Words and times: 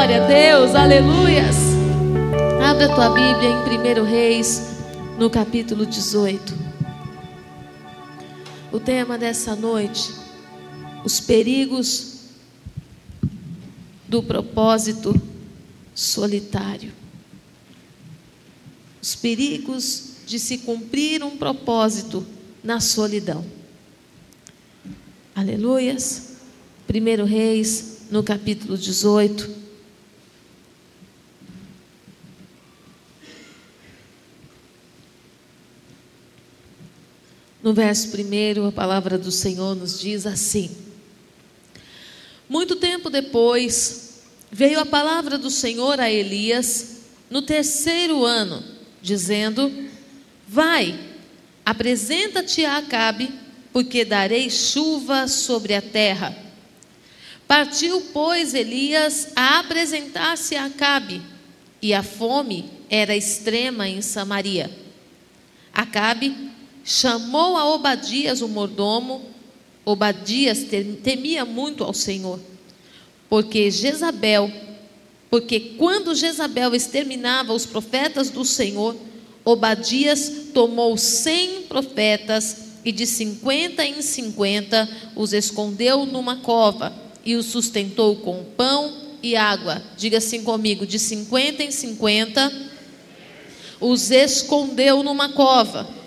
Glória 0.00 0.24
a 0.24 0.26
Deus, 0.26 0.74
aleluias. 0.74 1.56
Abra 2.64 2.88
tua 2.88 3.10
Bíblia 3.10 3.50
em 3.50 4.00
1 4.00 4.02
Reis, 4.02 4.78
no 5.18 5.28
capítulo 5.28 5.84
18. 5.84 6.54
O 8.72 8.80
tema 8.80 9.18
dessa 9.18 9.54
noite, 9.54 10.10
os 11.04 11.20
perigos 11.20 12.30
do 14.08 14.22
propósito 14.22 15.14
solitário. 15.94 16.94
Os 19.02 19.14
perigos 19.14 20.12
de 20.26 20.38
se 20.38 20.56
cumprir 20.56 21.22
um 21.22 21.36
propósito 21.36 22.26
na 22.64 22.80
solidão. 22.80 23.44
Aleluias. 25.34 26.36
1 26.88 27.24
Reis, 27.26 27.98
no 28.10 28.22
capítulo 28.22 28.78
18. 28.78 29.59
No 37.70 37.74
verso 37.74 38.08
primeiro, 38.08 38.66
a 38.66 38.72
palavra 38.72 39.16
do 39.16 39.30
Senhor 39.30 39.76
nos 39.76 40.00
diz 40.00 40.26
assim: 40.26 40.76
Muito 42.48 42.74
tempo 42.74 43.08
depois, 43.08 44.24
veio 44.50 44.80
a 44.80 44.84
palavra 44.84 45.38
do 45.38 45.48
Senhor 45.52 46.00
a 46.00 46.10
Elias, 46.10 47.02
no 47.30 47.42
terceiro 47.42 48.24
ano, 48.24 48.60
dizendo: 49.00 49.72
Vai, 50.48 50.98
apresenta-te 51.64 52.64
a 52.64 52.78
Acabe, 52.78 53.30
porque 53.72 54.04
darei 54.04 54.50
chuva 54.50 55.28
sobre 55.28 55.72
a 55.72 55.80
terra. 55.80 56.36
Partiu, 57.46 58.00
pois, 58.12 58.52
Elias 58.52 59.28
a 59.36 59.60
apresentar-se 59.60 60.56
a 60.56 60.64
Acabe, 60.64 61.22
e 61.80 61.94
a 61.94 62.02
fome 62.02 62.68
era 62.90 63.14
extrema 63.14 63.88
em 63.88 64.02
Samaria. 64.02 64.68
Acabe 65.72 66.49
chamou 66.84 67.56
a 67.56 67.64
Obadias, 67.74 68.40
o 68.40 68.48
mordomo. 68.48 69.22
Obadias 69.84 70.66
temia 71.02 71.44
muito 71.44 71.82
ao 71.82 71.94
Senhor, 71.94 72.38
porque 73.28 73.70
Jezabel, 73.70 74.52
porque 75.30 75.58
quando 75.78 76.14
Jezabel 76.14 76.74
exterminava 76.74 77.52
os 77.52 77.64
profetas 77.64 78.30
do 78.30 78.44
Senhor, 78.44 78.94
Obadias 79.44 80.50
tomou 80.52 80.96
cem 80.98 81.62
profetas 81.62 82.56
e 82.84 82.92
de 82.92 83.06
cinquenta 83.06 83.84
em 83.84 84.02
cinquenta 84.02 84.88
os 85.16 85.32
escondeu 85.32 86.04
numa 86.04 86.36
cova 86.36 86.92
e 87.24 87.34
os 87.34 87.46
sustentou 87.46 88.16
com 88.16 88.44
pão 88.56 88.92
e 89.22 89.34
água. 89.34 89.82
Diga 89.96 90.18
assim 90.18 90.42
comigo: 90.42 90.86
de 90.86 90.98
cinquenta 90.98 91.62
em 91.62 91.70
cinquenta 91.70 92.52
os 93.80 94.10
escondeu 94.10 95.02
numa 95.02 95.30
cova 95.30 95.99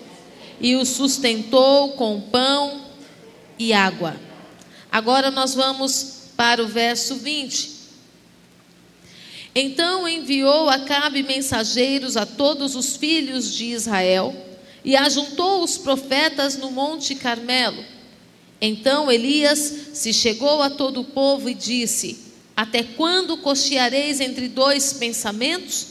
e 0.64 0.76
o 0.76 0.86
sustentou 0.86 1.90
com 1.90 2.18
pão 2.18 2.86
e 3.58 3.74
água. 3.74 4.18
Agora 4.90 5.30
nós 5.30 5.54
vamos 5.54 6.30
para 6.38 6.64
o 6.64 6.66
verso 6.66 7.16
20. 7.16 7.70
Então 9.54 10.08
enviou 10.08 10.70
Acabe 10.70 11.22
mensageiros 11.22 12.16
a 12.16 12.24
todos 12.24 12.74
os 12.74 12.96
filhos 12.96 13.52
de 13.52 13.66
Israel 13.66 14.34
e 14.82 14.96
ajuntou 14.96 15.62
os 15.62 15.76
profetas 15.76 16.56
no 16.56 16.70
monte 16.70 17.14
Carmelo. 17.14 17.84
Então 18.58 19.12
Elias 19.12 19.58
se 19.92 20.14
chegou 20.14 20.62
a 20.62 20.70
todo 20.70 21.02
o 21.02 21.04
povo 21.04 21.50
e 21.50 21.54
disse: 21.54 22.32
Até 22.56 22.82
quando 22.82 23.36
cocheareis 23.36 24.18
entre 24.18 24.48
dois 24.48 24.94
pensamentos? 24.94 25.88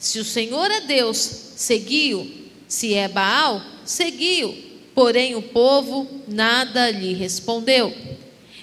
Se 0.00 0.18
o 0.18 0.24
Senhor 0.24 0.68
é 0.68 0.80
Deus, 0.80 1.16
seguiu. 1.54 2.28
Se 2.66 2.94
é 2.94 3.06
Baal, 3.06 3.69
seguiu. 3.90 4.56
Porém 4.94 5.34
o 5.34 5.42
povo 5.42 6.06
nada 6.28 6.90
lhe 6.90 7.14
respondeu. 7.14 7.94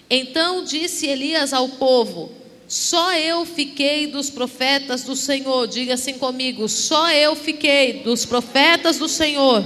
Então 0.10 0.64
disse 0.64 1.08
Elias 1.08 1.54
ao 1.54 1.70
povo: 1.70 2.32
Só 2.68 3.14
eu 3.14 3.46
fiquei 3.46 4.08
dos 4.08 4.30
profetas 4.30 5.04
do 5.04 5.16
Senhor. 5.16 5.68
Diga 5.68 5.94
assim 5.94 6.18
comigo: 6.18 6.68
Só 6.68 7.12
eu 7.12 7.36
fiquei 7.36 8.02
dos 8.04 8.26
profetas 8.26 8.98
do 8.98 9.08
Senhor. 9.08 9.66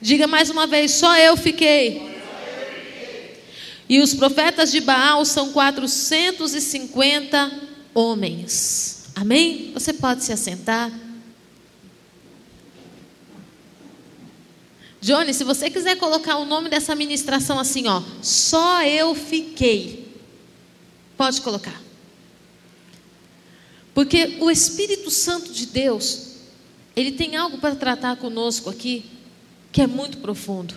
Diga 0.00 0.26
mais 0.26 0.50
uma 0.50 0.66
vez: 0.66 0.92
Só 0.92 1.16
eu 1.16 1.36
fiquei. 1.36 2.10
E 3.88 4.00
os 4.00 4.14
profetas 4.14 4.70
de 4.70 4.80
Baal 4.80 5.24
são 5.24 5.52
450 5.52 7.52
homens. 7.94 9.04
Amém? 9.14 9.70
Você 9.74 9.92
pode 9.92 10.24
se 10.24 10.32
assentar. 10.32 10.90
Johnny, 15.02 15.34
se 15.34 15.42
você 15.42 15.68
quiser 15.68 15.96
colocar 15.96 16.36
o 16.36 16.44
nome 16.44 16.68
dessa 16.68 16.94
ministração 16.94 17.58
assim, 17.58 17.88
ó, 17.88 18.00
só 18.22 18.84
eu 18.84 19.16
fiquei. 19.16 20.16
Pode 21.16 21.40
colocar. 21.40 21.82
Porque 23.92 24.38
o 24.40 24.48
Espírito 24.48 25.10
Santo 25.10 25.52
de 25.52 25.66
Deus, 25.66 26.36
ele 26.94 27.10
tem 27.10 27.34
algo 27.34 27.58
para 27.58 27.74
tratar 27.74 28.16
conosco 28.16 28.70
aqui 28.70 29.04
que 29.72 29.82
é 29.82 29.88
muito 29.88 30.18
profundo 30.18 30.74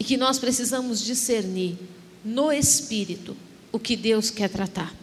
e 0.00 0.04
que 0.04 0.16
nós 0.16 0.38
precisamos 0.38 1.04
discernir 1.04 1.76
no 2.24 2.50
Espírito 2.50 3.36
o 3.70 3.78
que 3.78 3.96
Deus 3.96 4.30
quer 4.30 4.48
tratar. 4.48 4.94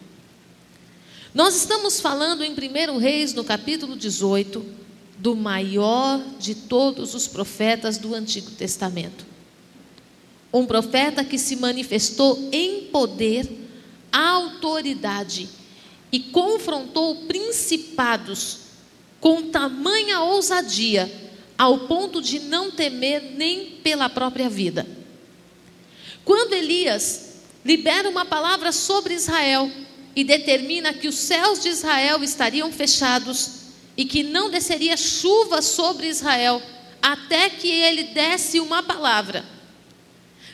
Nós 1.32 1.54
estamos 1.54 2.00
falando 2.00 2.42
em 2.42 2.52
1 2.52 2.98
Reis, 2.98 3.32
no 3.32 3.44
capítulo 3.44 3.96
18, 3.96 4.66
do 5.20 5.36
maior 5.36 6.18
de 6.38 6.54
todos 6.54 7.14
os 7.14 7.28
profetas 7.28 7.98
do 7.98 8.14
Antigo 8.14 8.50
Testamento. 8.52 9.26
Um 10.52 10.64
profeta 10.64 11.22
que 11.22 11.38
se 11.38 11.56
manifestou 11.56 12.48
em 12.50 12.86
poder, 12.86 13.46
autoridade 14.10 15.48
e 16.10 16.18
confrontou 16.18 17.26
principados 17.26 18.60
com 19.20 19.50
tamanha 19.50 20.20
ousadia, 20.22 21.30
ao 21.58 21.80
ponto 21.80 22.22
de 22.22 22.40
não 22.40 22.70
temer 22.70 23.34
nem 23.36 23.72
pela 23.82 24.08
própria 24.08 24.48
vida. 24.48 24.86
Quando 26.24 26.54
Elias 26.54 27.34
libera 27.62 28.08
uma 28.08 28.24
palavra 28.24 28.72
sobre 28.72 29.12
Israel 29.12 29.70
e 30.16 30.24
determina 30.24 30.94
que 30.94 31.06
os 31.06 31.16
céus 31.16 31.60
de 31.62 31.68
Israel 31.68 32.24
estariam 32.24 32.72
fechados, 32.72 33.59
e 33.96 34.04
que 34.04 34.22
não 34.22 34.50
desceria 34.50 34.96
chuva 34.96 35.62
sobre 35.62 36.06
Israel 36.06 36.62
até 37.02 37.48
que 37.50 37.68
ele 37.68 38.04
desse 38.04 38.60
uma 38.60 38.82
palavra. 38.82 39.44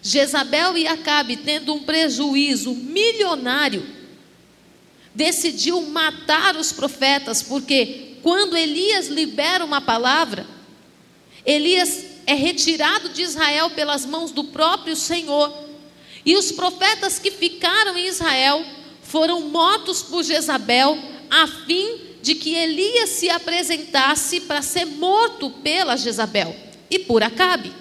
Jezabel 0.02 0.76
e 0.78 0.86
Acabe, 0.86 1.36
tendo 1.36 1.74
um 1.74 1.82
prejuízo 1.82 2.72
milionário, 2.72 3.84
decidiu 5.14 5.80
matar 5.82 6.56
os 6.56 6.72
profetas, 6.72 7.42
porque 7.42 8.16
quando 8.22 8.56
Elias 8.56 9.08
libera 9.08 9.64
uma 9.64 9.80
palavra, 9.80 10.46
Elias 11.44 12.04
é 12.26 12.34
retirado 12.34 13.08
de 13.08 13.22
Israel 13.22 13.70
pelas 13.70 14.04
mãos 14.04 14.30
do 14.30 14.44
próprio 14.44 14.94
Senhor, 14.94 15.52
e 16.24 16.36
os 16.36 16.52
profetas 16.52 17.18
que 17.18 17.30
ficaram 17.30 17.96
em 17.96 18.06
Israel 18.06 18.64
foram 19.02 19.42
mortos 19.42 20.02
por 20.02 20.22
Jezabel, 20.22 20.98
a 21.30 21.46
fim 21.46 22.05
de 22.26 22.34
que 22.34 22.56
Elias 22.56 23.10
se 23.10 23.30
apresentasse 23.30 24.40
para 24.40 24.60
ser 24.60 24.84
morto 24.84 25.48
pela 25.48 25.96
Jezabel 25.96 26.56
e 26.90 26.98
por 26.98 27.22
Acabe. 27.22 27.72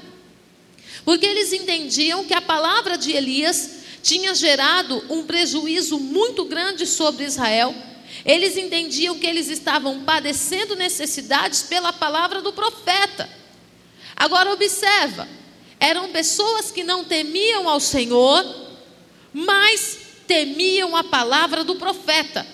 Porque 1.03 1.25
eles 1.25 1.51
entendiam 1.51 2.23
que 2.25 2.33
a 2.35 2.41
palavra 2.41 2.95
de 2.95 3.11
Elias 3.11 3.77
tinha 4.03 4.35
gerado 4.35 5.03
um 5.09 5.23
prejuízo 5.23 5.97
muito 5.99 6.45
grande 6.45 6.85
sobre 6.85 7.25
Israel. 7.25 7.73
Eles 8.23 8.55
entendiam 8.55 9.17
que 9.17 9.25
eles 9.25 9.49
estavam 9.49 10.03
padecendo 10.03 10.75
necessidades 10.75 11.63
pela 11.63 11.91
palavra 11.91 12.39
do 12.39 12.53
profeta. 12.53 13.27
Agora 14.15 14.53
observa, 14.53 15.27
eram 15.79 16.11
pessoas 16.11 16.69
que 16.69 16.83
não 16.83 17.03
temiam 17.03 17.67
ao 17.67 17.79
Senhor, 17.79 18.45
mas 19.33 19.97
temiam 20.27 20.95
a 20.95 21.03
palavra 21.03 21.63
do 21.63 21.77
profeta 21.77 22.53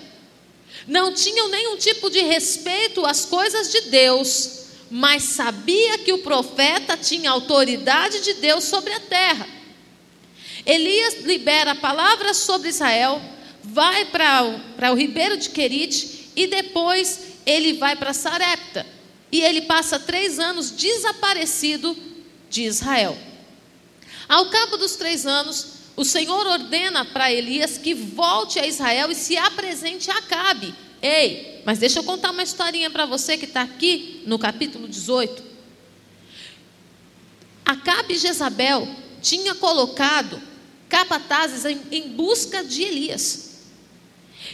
não 0.86 1.12
tinham 1.12 1.48
nenhum 1.48 1.76
tipo 1.76 2.10
de 2.10 2.20
respeito 2.20 3.04
às 3.04 3.24
coisas 3.24 3.70
de 3.70 3.82
Deus, 3.82 4.62
mas 4.90 5.22
sabia 5.22 5.98
que 5.98 6.12
o 6.12 6.18
profeta 6.18 6.96
tinha 6.96 7.30
autoridade 7.30 8.20
de 8.20 8.34
Deus 8.34 8.64
sobre 8.64 8.92
a 8.92 9.00
terra. 9.00 9.48
Elias 10.66 11.24
libera 11.24 11.74
palavras 11.74 12.36
sobre 12.36 12.68
Israel, 12.68 13.20
vai 13.62 14.04
para 14.06 14.92
o 14.92 14.94
ribeiro 14.94 15.36
de 15.36 15.50
Querite 15.50 16.30
e 16.36 16.46
depois 16.46 17.20
ele 17.46 17.74
vai 17.74 17.96
para 17.96 18.12
Sarepta. 18.12 18.86
E 19.30 19.40
ele 19.40 19.62
passa 19.62 19.98
três 19.98 20.38
anos 20.38 20.70
desaparecido 20.70 21.96
de 22.50 22.64
Israel. 22.64 23.16
Ao 24.28 24.50
cabo 24.50 24.76
dos 24.76 24.96
três 24.96 25.26
anos, 25.26 25.81
o 25.96 26.04
Senhor 26.04 26.46
ordena 26.46 27.04
para 27.04 27.32
Elias 27.32 27.78
que 27.78 27.94
volte 27.94 28.58
a 28.58 28.66
Israel 28.66 29.10
e 29.10 29.14
se 29.14 29.36
apresente 29.36 30.10
a 30.10 30.18
Acabe. 30.18 30.74
Ei, 31.00 31.62
mas 31.64 31.78
deixa 31.78 31.98
eu 31.98 32.04
contar 32.04 32.30
uma 32.30 32.42
historinha 32.42 32.90
para 32.90 33.06
você 33.06 33.36
que 33.36 33.44
está 33.44 33.62
aqui 33.62 34.22
no 34.26 34.38
capítulo 34.38 34.88
18. 34.88 35.42
Acabe 37.64 38.14
e 38.14 38.18
Jezabel 38.18 38.88
tinha 39.20 39.54
colocado 39.54 40.40
capatazes 40.88 41.64
em, 41.64 41.80
em 41.90 42.08
busca 42.08 42.64
de 42.64 42.82
Elias. 42.82 43.62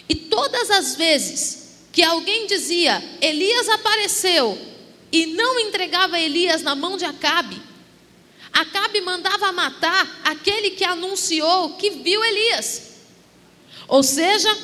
E 0.08 0.14
todas 0.14 0.70
as 0.70 0.96
vezes 0.96 1.69
que 1.93 2.02
alguém 2.02 2.46
dizia, 2.46 3.02
Elias 3.20 3.69
apareceu, 3.69 4.56
e 5.11 5.26
não 5.26 5.58
entregava 5.58 6.20
Elias 6.20 6.62
na 6.62 6.75
mão 6.75 6.96
de 6.96 7.05
Acabe, 7.05 7.61
Acabe 8.52 9.00
mandava 9.00 9.52
matar 9.52 10.20
aquele 10.24 10.70
que 10.70 10.84
anunciou 10.84 11.74
que 11.74 11.90
viu 11.90 12.24
Elias. 12.24 12.88
Ou 13.86 14.02
seja, 14.02 14.56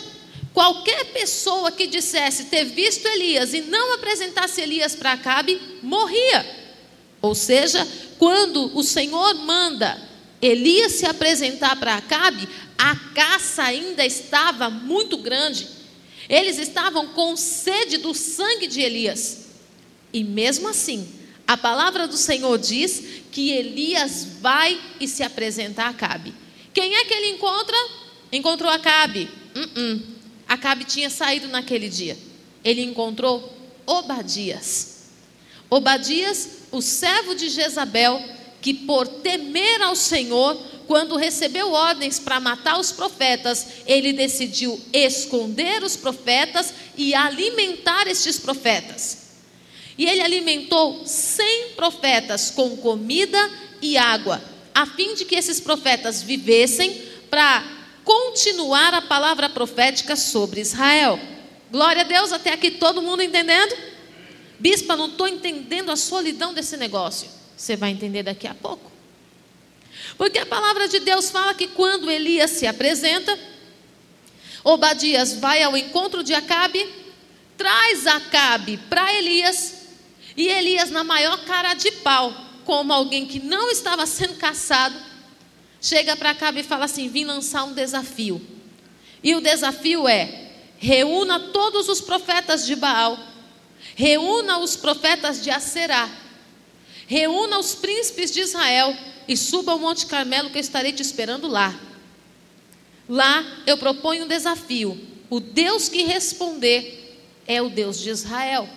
qualquer 0.53 1.07
pessoa 1.07 1.73
que 1.73 1.87
dissesse 1.87 2.45
ter 2.45 2.65
visto 2.65 3.07
Elias 3.07 3.55
e 3.55 3.63
não 3.63 3.95
apresentasse 3.95 4.61
Elias 4.61 4.95
para 4.95 5.13
Acabe, 5.13 5.61
morria. 5.83 6.65
Ou 7.21 7.35
seja, 7.35 7.87
quando 8.19 8.77
o 8.77 8.83
Senhor 8.83 9.35
manda 9.35 10.01
Elias 10.41 10.93
se 10.93 11.07
apresentar 11.07 11.77
para 11.77 11.97
Acabe, 11.97 12.49
a 12.77 12.95
caça 13.15 13.63
ainda 13.63 14.05
estava 14.05 14.69
muito 14.69 15.17
grande. 15.17 15.67
Eles 16.29 16.59
estavam 16.59 17.09
com 17.09 17.37
sede 17.37 17.99
do 17.99 18.15
sangue 18.15 18.67
de 18.67 18.81
Elias. 18.81 19.47
E 20.13 20.23
mesmo 20.23 20.69
assim, 20.69 21.09
a 21.47 21.57
palavra 21.57 22.07
do 22.07 22.17
Senhor 22.17 22.59
diz 22.59 23.03
que 23.31 23.51
Elias 23.51 24.27
vai 24.41 24.81
e 24.99 25.07
se 25.07 25.23
apresenta 25.23 25.83
a 25.83 25.89
Acabe. 25.89 26.35
Quem 26.73 26.95
é 26.95 27.05
que 27.05 27.13
ele 27.13 27.31
encontra? 27.31 27.77
Encontrou 28.33 28.71
Acabe. 28.71 29.29
Uh 29.55 29.61
-uh. 29.61 30.03
Acabe 30.49 30.85
tinha 30.85 31.11
saído 31.11 31.49
naquele 31.49 31.89
dia. 31.89 32.17
Ele 32.65 32.83
encontrou 32.83 33.53
Obadias. 33.87 34.95
Obadias, 35.69 36.49
o 36.73 36.81
servo 36.81 37.35
de 37.35 37.49
Jezabel, 37.49 38.23
que 38.61 38.73
por 38.73 39.07
temer 39.07 39.83
ao 39.83 39.95
Senhor, 39.95 40.57
quando 40.87 41.17
recebeu 41.17 41.73
ordens 41.73 42.19
para 42.19 42.41
matar 42.41 42.79
os 42.79 42.93
profetas, 42.93 43.67
ele 43.87 44.13
decidiu 44.13 44.81
esconder 44.93 45.83
os 45.83 45.97
profetas 45.97 46.73
e 46.97 47.15
alimentar 47.15 48.07
estes 48.07 48.39
profetas. 48.39 49.24
E 49.97 50.07
ele 50.07 50.23
alimentou 50.23 51.07
cem 51.07 51.71
profetas 51.77 52.51
com 52.51 52.77
comida 52.77 53.51
e 53.81 53.97
água, 53.97 54.43
a 54.75 54.87
fim 54.87 55.15
de 55.15 55.25
que 55.25 55.37
esses 55.37 55.61
profetas 55.61 56.23
vivessem 56.23 57.03
para 57.31 57.65
continuar 58.05 58.93
a 58.95 59.03
palavra 59.03 59.49
profética 59.49 60.17
sobre 60.17 60.61
Israel. 60.61 61.19
Glória 61.71 62.03
a 62.03 62.05
Deus, 62.05 62.33
até 62.33 62.53
aqui 62.53 62.73
todo 62.73 63.03
mundo 63.03 63.23
entendendo? 63.23 63.77
Bispa, 64.59 64.97
não 64.97 65.07
estou 65.07 65.27
entendendo 65.27 65.91
a 65.91 65.97
solidão 65.97 66.55
desse 66.55 66.77
negócio. 66.77 67.29
Você 67.57 67.77
vai 67.77 67.91
entender 67.91 68.23
daqui 68.23 68.47
a 68.47 68.55
pouco. 68.55 68.91
Porque 70.17 70.39
a 70.39 70.47
palavra 70.47 70.89
de 70.89 71.01
Deus 71.01 71.31
fala 71.31 71.55
que 71.55 71.69
quando 71.69 72.11
Elias 72.11 72.51
se 72.51 72.67
apresenta, 72.67 73.37
Obadias 74.63 75.35
vai 75.35 75.63
ao 75.63 75.77
encontro 75.77 76.23
de 76.23 76.35
Acabe, 76.35 76.89
traz 77.57 78.07
Acabe 78.07 78.79
para 78.89 79.13
Elias 79.15 79.74
e 80.37 80.49
Elias, 80.49 80.91
na 80.91 81.05
maior 81.05 81.45
cara 81.45 81.75
de 81.75 81.91
pau, 81.91 82.35
como 82.65 82.93
alguém 82.93 83.27
que 83.27 83.41
não 83.41 83.71
estava 83.71 84.07
sendo 84.07 84.35
caçado, 84.37 84.97
chega 85.81 86.17
para 86.17 86.31
Acabe 86.31 86.61
e 86.61 86.65
fala 86.65 86.87
assim: 86.87 87.09
vim 87.09 87.25
lançar 87.25 87.65
um 87.65 87.73
desafio. 87.73 88.41
E 89.23 89.35
o 89.35 89.41
desafio 89.41 90.09
é: 90.09 90.51
reúna 90.79 91.39
todos 91.39 91.89
os 91.89 92.01
profetas 92.01 92.67
de 92.67 92.75
Baal, 92.75 93.19
reúna 93.95 94.59
os 94.59 94.77
profetas 94.77 95.43
de 95.43 95.51
Aserá, 95.51 96.11
reúna 97.07 97.59
os 97.59 97.75
príncipes 97.75 98.33
de 98.33 98.41
Israel 98.41 98.97
e 99.29 99.37
suba 99.37 99.73
ao 99.73 99.79
Monte 99.79 100.07
Carmelo 100.07 100.51
que 100.51 100.59
eu 100.59 100.61
estarei 100.61 100.93
te 100.93 101.03
esperando 101.03 101.47
lá. 101.47 101.79
Lá 103.09 103.45
eu 103.67 103.79
proponho 103.79 104.25
um 104.25 104.29
desafio: 104.29 104.99
o 105.31 105.39
Deus 105.39 105.89
que 105.89 106.03
responder 106.03 107.19
é 107.47 107.63
o 107.63 107.69
Deus 107.69 108.01
de 108.01 108.11
Israel. 108.11 108.69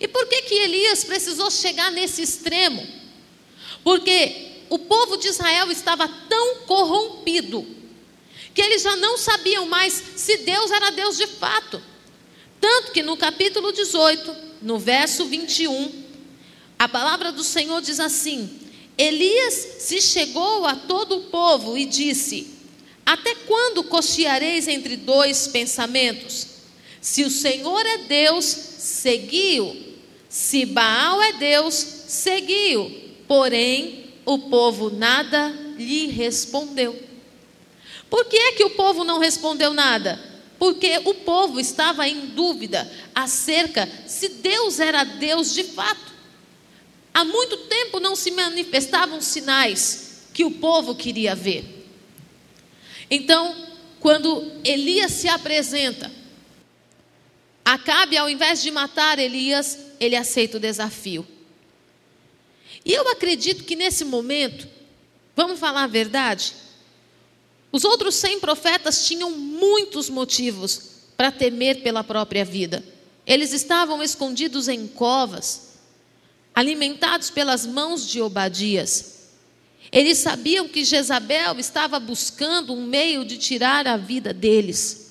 E 0.00 0.08
por 0.08 0.26
que 0.26 0.42
que 0.42 0.54
Elias 0.54 1.04
precisou 1.04 1.50
chegar 1.50 1.92
nesse 1.92 2.22
extremo? 2.22 2.84
Porque 3.84 4.64
o 4.70 4.78
povo 4.78 5.18
de 5.18 5.28
Israel 5.28 5.70
estava 5.70 6.08
tão 6.08 6.56
corrompido 6.66 7.66
que 8.54 8.62
eles 8.62 8.82
já 8.82 8.96
não 8.96 9.18
sabiam 9.18 9.66
mais 9.66 10.02
se 10.16 10.38
Deus 10.38 10.70
era 10.70 10.90
Deus 10.90 11.18
de 11.18 11.26
fato. 11.26 11.82
Tanto 12.60 12.92
que 12.92 13.02
no 13.02 13.16
capítulo 13.16 13.72
18, 13.72 14.34
no 14.62 14.78
verso 14.78 15.26
21, 15.26 16.04
a 16.78 16.88
palavra 16.88 17.30
do 17.30 17.44
Senhor 17.44 17.80
diz 17.82 18.00
assim: 18.00 18.58
Elias 18.96 19.54
se 19.80 20.00
chegou 20.00 20.66
a 20.66 20.74
todo 20.74 21.18
o 21.18 21.22
povo 21.24 21.76
e 21.76 21.84
disse: 21.84 22.54
Até 23.04 23.34
quando 23.34 23.84
cocheareis 23.84 24.66
entre 24.66 24.96
dois 24.96 25.46
pensamentos? 25.48 26.46
Se 27.00 27.22
o 27.24 27.30
Senhor 27.30 27.84
é 27.84 27.98
Deus, 27.98 28.44
seguiu. 28.44 29.89
Se 30.30 30.64
Baal 30.64 31.20
é 31.20 31.32
Deus, 31.32 31.74
seguiu. 31.74 32.88
Porém, 33.26 34.14
o 34.24 34.38
povo 34.38 34.88
nada 34.88 35.48
lhe 35.76 36.06
respondeu. 36.06 36.96
Por 38.08 38.24
que 38.26 38.36
é 38.36 38.52
que 38.52 38.62
o 38.62 38.70
povo 38.70 39.02
não 39.02 39.18
respondeu 39.18 39.74
nada? 39.74 40.20
Porque 40.56 41.00
o 41.04 41.14
povo 41.14 41.58
estava 41.58 42.08
em 42.08 42.26
dúvida 42.26 42.88
acerca 43.12 43.88
se 44.06 44.28
Deus 44.28 44.78
era 44.78 45.02
Deus 45.02 45.52
de 45.52 45.64
fato. 45.64 46.12
Há 47.12 47.24
muito 47.24 47.56
tempo 47.56 47.98
não 47.98 48.14
se 48.14 48.30
manifestavam 48.30 49.20
sinais 49.20 50.28
que 50.32 50.44
o 50.44 50.52
povo 50.52 50.94
queria 50.94 51.34
ver. 51.34 51.88
Então, 53.10 53.66
quando 53.98 54.52
Elias 54.62 55.10
se 55.10 55.28
apresenta, 55.28 56.19
Acabe, 57.70 58.16
ao 58.16 58.28
invés 58.28 58.60
de 58.60 58.68
matar 58.68 59.20
Elias, 59.20 59.78
ele 60.00 60.16
aceita 60.16 60.56
o 60.56 60.60
desafio. 60.60 61.24
E 62.84 62.92
eu 62.92 63.08
acredito 63.08 63.62
que 63.62 63.76
nesse 63.76 64.04
momento, 64.04 64.66
vamos 65.36 65.60
falar 65.60 65.84
a 65.84 65.86
verdade, 65.86 66.52
os 67.70 67.84
outros 67.84 68.16
cem 68.16 68.40
profetas 68.40 69.06
tinham 69.06 69.30
muitos 69.30 70.10
motivos 70.10 71.04
para 71.16 71.30
temer 71.30 71.80
pela 71.80 72.02
própria 72.02 72.44
vida. 72.44 72.82
Eles 73.24 73.52
estavam 73.52 74.02
escondidos 74.02 74.66
em 74.66 74.88
covas, 74.88 75.74
alimentados 76.52 77.30
pelas 77.30 77.64
mãos 77.64 78.04
de 78.04 78.20
Obadias. 78.20 79.28
Eles 79.92 80.18
sabiam 80.18 80.68
que 80.68 80.84
Jezabel 80.84 81.56
estava 81.60 82.00
buscando 82.00 82.72
um 82.72 82.84
meio 82.84 83.24
de 83.24 83.38
tirar 83.38 83.86
a 83.86 83.96
vida 83.96 84.34
deles. 84.34 85.09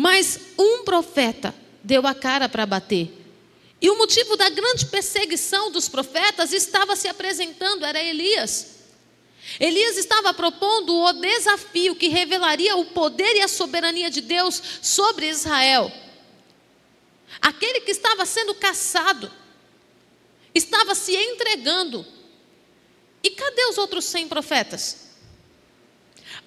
Mas 0.00 0.38
um 0.56 0.84
profeta 0.84 1.52
deu 1.82 2.06
a 2.06 2.14
cara 2.14 2.48
para 2.48 2.64
bater. 2.64 3.12
E 3.80 3.90
o 3.90 3.98
motivo 3.98 4.36
da 4.36 4.48
grande 4.48 4.86
perseguição 4.86 5.72
dos 5.72 5.88
profetas 5.88 6.52
estava 6.52 6.94
se 6.94 7.08
apresentando, 7.08 7.84
era 7.84 8.00
Elias. 8.00 8.76
Elias 9.58 9.96
estava 9.96 10.32
propondo 10.32 10.94
o 10.94 11.12
desafio 11.14 11.96
que 11.96 12.06
revelaria 12.06 12.76
o 12.76 12.84
poder 12.84 13.38
e 13.38 13.42
a 13.42 13.48
soberania 13.48 14.08
de 14.08 14.20
Deus 14.20 14.62
sobre 14.80 15.28
Israel. 15.28 15.90
Aquele 17.42 17.80
que 17.80 17.90
estava 17.90 18.24
sendo 18.24 18.54
caçado, 18.54 19.28
estava 20.54 20.94
se 20.94 21.16
entregando. 21.16 22.06
E 23.20 23.30
cadê 23.30 23.64
os 23.64 23.76
outros 23.76 24.04
cem 24.04 24.28
profetas? 24.28 25.07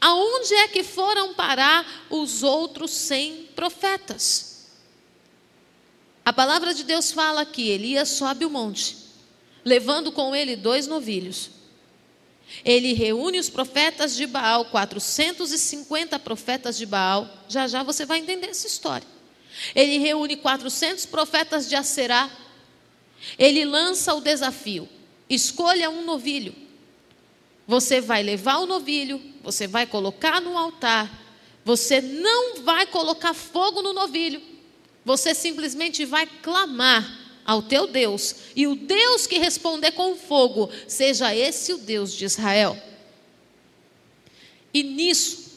Aonde 0.01 0.55
é 0.55 0.67
que 0.67 0.83
foram 0.83 1.35
parar 1.35 2.07
os 2.09 2.41
outros 2.41 2.89
cem 2.89 3.47
profetas? 3.55 4.65
A 6.25 6.33
palavra 6.33 6.73
de 6.73 6.83
Deus 6.83 7.11
fala 7.11 7.45
que 7.45 7.69
Elias 7.69 8.09
sobe 8.09 8.43
o 8.43 8.49
monte, 8.49 8.97
levando 9.63 10.11
com 10.11 10.35
ele 10.35 10.55
dois 10.55 10.87
novilhos. 10.87 11.51
Ele 12.65 12.93
reúne 12.93 13.39
os 13.39 13.49
profetas 13.49 14.15
de 14.15 14.25
Baal, 14.25 14.65
450 14.65 16.17
profetas 16.19 16.77
de 16.77 16.85
Baal. 16.85 17.29
Já 17.47 17.67
já 17.67 17.83
você 17.83 18.05
vai 18.05 18.19
entender 18.19 18.47
essa 18.47 18.67
história. 18.67 19.07
Ele 19.75 19.99
reúne 19.99 20.35
400 20.35 21.05
profetas 21.05 21.69
de 21.69 21.75
Aserá. 21.75 22.29
Ele 23.37 23.63
lança 23.65 24.13
o 24.13 24.21
desafio: 24.21 24.89
escolha 25.29 25.89
um 25.89 26.03
novilho. 26.03 26.55
Você 27.67 28.01
vai 28.01 28.21
levar 28.21 28.57
o 28.57 28.65
novilho, 28.65 29.30
você 29.43 29.67
vai 29.67 29.85
colocar 29.85 30.39
no 30.39 30.57
altar, 30.57 31.09
você 31.63 32.01
não 32.01 32.61
vai 32.61 32.85
colocar 32.85 33.33
fogo 33.33 33.81
no 33.81 33.93
novilho, 33.93 34.41
você 35.03 35.33
simplesmente 35.33 36.05
vai 36.05 36.25
clamar 36.25 37.19
ao 37.45 37.61
teu 37.61 37.87
Deus, 37.87 38.35
e 38.55 38.67
o 38.67 38.75
Deus 38.75 39.25
que 39.25 39.39
responder 39.39 39.91
com 39.91 40.15
fogo, 40.15 40.69
seja 40.87 41.35
esse 41.35 41.73
o 41.73 41.77
Deus 41.77 42.13
de 42.13 42.25
Israel. 42.25 42.77
E 44.73 44.83
nisso, 44.83 45.51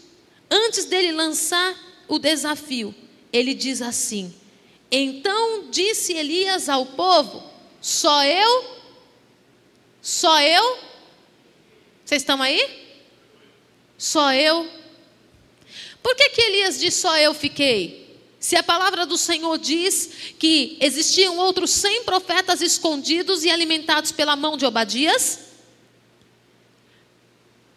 antes 0.50 0.86
dele 0.86 1.12
lançar 1.12 1.76
o 2.08 2.18
desafio, 2.18 2.94
ele 3.32 3.54
diz 3.54 3.82
assim: 3.82 4.34
Então 4.90 5.68
disse 5.70 6.14
Elias 6.14 6.68
ao 6.68 6.86
povo: 6.86 7.42
Só 7.80 8.24
eu? 8.24 8.64
Só 10.00 10.40
eu? 10.40 10.78
Vocês 12.04 12.22
estão 12.22 12.42
aí? 12.42 12.83
Só 14.04 14.34
eu? 14.34 14.70
Por 16.02 16.14
que, 16.14 16.28
que 16.28 16.42
Elias 16.42 16.78
diz 16.78 16.92
só 16.92 17.16
eu 17.16 17.32
fiquei? 17.32 18.20
Se 18.38 18.54
a 18.54 18.62
palavra 18.62 19.06
do 19.06 19.16
Senhor 19.16 19.56
diz 19.56 20.11
que 20.38 20.76
existiam 20.78 21.38
outros 21.38 21.70
cem 21.70 22.04
profetas 22.04 22.61
escondidos 22.61 23.44
e 23.44 23.50
alimentados 23.50 24.12
pela 24.12 24.37
mão 24.37 24.58
de 24.58 24.66
Obadias, 24.66 25.38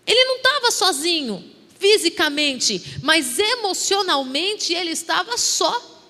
ele 0.05 0.25
não 0.25 0.35
estava 0.35 0.69
sozinho, 0.69 1.49
fisicamente, 1.79 2.99
mas 3.01 3.39
emocionalmente 3.39 4.73
ele 4.73 4.91
estava 4.91 5.37
só. 5.37 6.03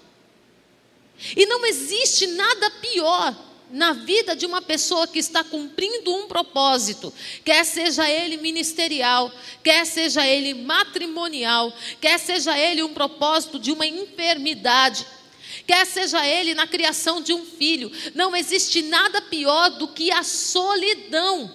E 1.36 1.46
não 1.46 1.64
existe 1.64 2.26
nada 2.26 2.72
pior 2.72 3.38
na 3.70 3.94
vida 3.94 4.36
de 4.36 4.46
uma 4.46 4.62
pessoa 4.62 5.08
que 5.08 5.20
está 5.20 5.44
cumprindo 5.44 6.14
um 6.16 6.28
propósito, 6.28 7.14
quer 7.44 7.66
seja 7.66 8.10
ele 8.10 8.38
ministerial, 8.38 9.32
quer 9.64 9.86
seja 9.86 10.26
ele 10.26 10.54
matrimonial, 10.54 11.74
quer 12.00 12.18
seja 12.18 12.58
ele 12.58 12.82
um 12.84 12.94
propósito 12.94 13.60
de 13.60 13.72
uma 13.72 13.86
enfermidade, 13.86 15.06
quer 15.66 15.86
seja 15.86 16.26
ele 16.26 16.54
na 16.54 16.66
criação 16.66 17.22
de 17.22 17.34
um 17.34 17.46
filho, 17.46 17.92
não 18.16 18.36
existe 18.36 18.82
nada 18.82 19.22
pior 19.22 19.70
do 19.72 19.88
que 19.88 20.12
a 20.12 20.24
solidão. 20.24 21.54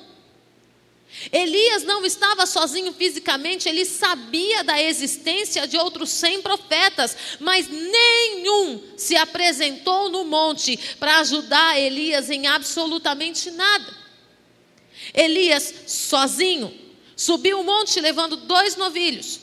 Elias 1.30 1.84
não 1.84 2.04
estava 2.04 2.46
sozinho 2.46 2.92
fisicamente, 2.92 3.68
ele 3.68 3.84
sabia 3.84 4.64
da 4.64 4.80
existência 4.82 5.66
de 5.66 5.76
outros 5.76 6.10
cem 6.10 6.40
profetas, 6.40 7.16
mas 7.38 7.68
nenhum 7.68 8.82
se 8.96 9.14
apresentou 9.16 10.08
no 10.08 10.24
monte 10.24 10.78
para 10.98 11.18
ajudar 11.18 11.78
Elias 11.78 12.30
em 12.30 12.46
absolutamente 12.46 13.50
nada. 13.50 14.02
Elias, 15.14 15.74
sozinho, 15.86 16.72
subiu 17.14 17.60
o 17.60 17.64
monte 17.64 18.00
levando 18.00 18.36
dois 18.36 18.76
novilhos. 18.76 19.40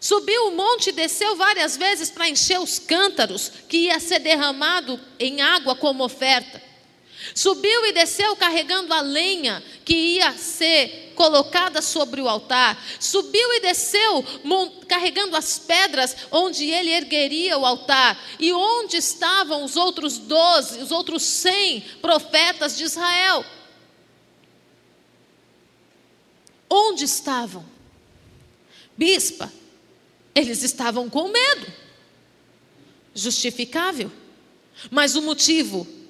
Subiu 0.00 0.48
o 0.48 0.56
monte 0.56 0.88
e 0.88 0.92
desceu 0.92 1.36
várias 1.36 1.76
vezes 1.76 2.10
para 2.10 2.28
encher 2.28 2.60
os 2.60 2.78
cântaros 2.78 3.50
que 3.68 3.86
ia 3.86 3.98
ser 3.98 4.18
derramado 4.18 5.00
em 5.18 5.40
água 5.40 5.74
como 5.74 6.04
oferta. 6.04 6.62
Subiu 7.34 7.84
e 7.86 7.92
desceu 7.92 8.36
carregando 8.36 8.94
a 8.94 9.00
lenha 9.00 9.60
que 9.84 9.92
ia 9.92 10.32
ser 10.34 11.12
colocada 11.16 11.82
sobre 11.82 12.20
o 12.20 12.28
altar. 12.28 12.80
Subiu 13.00 13.54
e 13.54 13.60
desceu 13.60 14.24
carregando 14.86 15.36
as 15.36 15.58
pedras 15.58 16.16
onde 16.30 16.70
ele 16.70 16.90
ergueria 16.90 17.58
o 17.58 17.66
altar. 17.66 18.22
E 18.38 18.52
onde 18.52 18.98
estavam 18.98 19.64
os 19.64 19.74
outros 19.74 20.16
doze, 20.16 20.80
os 20.80 20.92
outros 20.92 21.24
cem 21.24 21.80
profetas 22.00 22.76
de 22.76 22.84
Israel? 22.84 23.44
Onde 26.70 27.04
estavam? 27.04 27.66
Bispa, 28.96 29.52
eles 30.36 30.62
estavam 30.62 31.10
com 31.10 31.26
medo. 31.28 31.66
Justificável. 33.12 34.10
Mas 34.88 35.16
o 35.16 35.22
motivo 35.22 36.03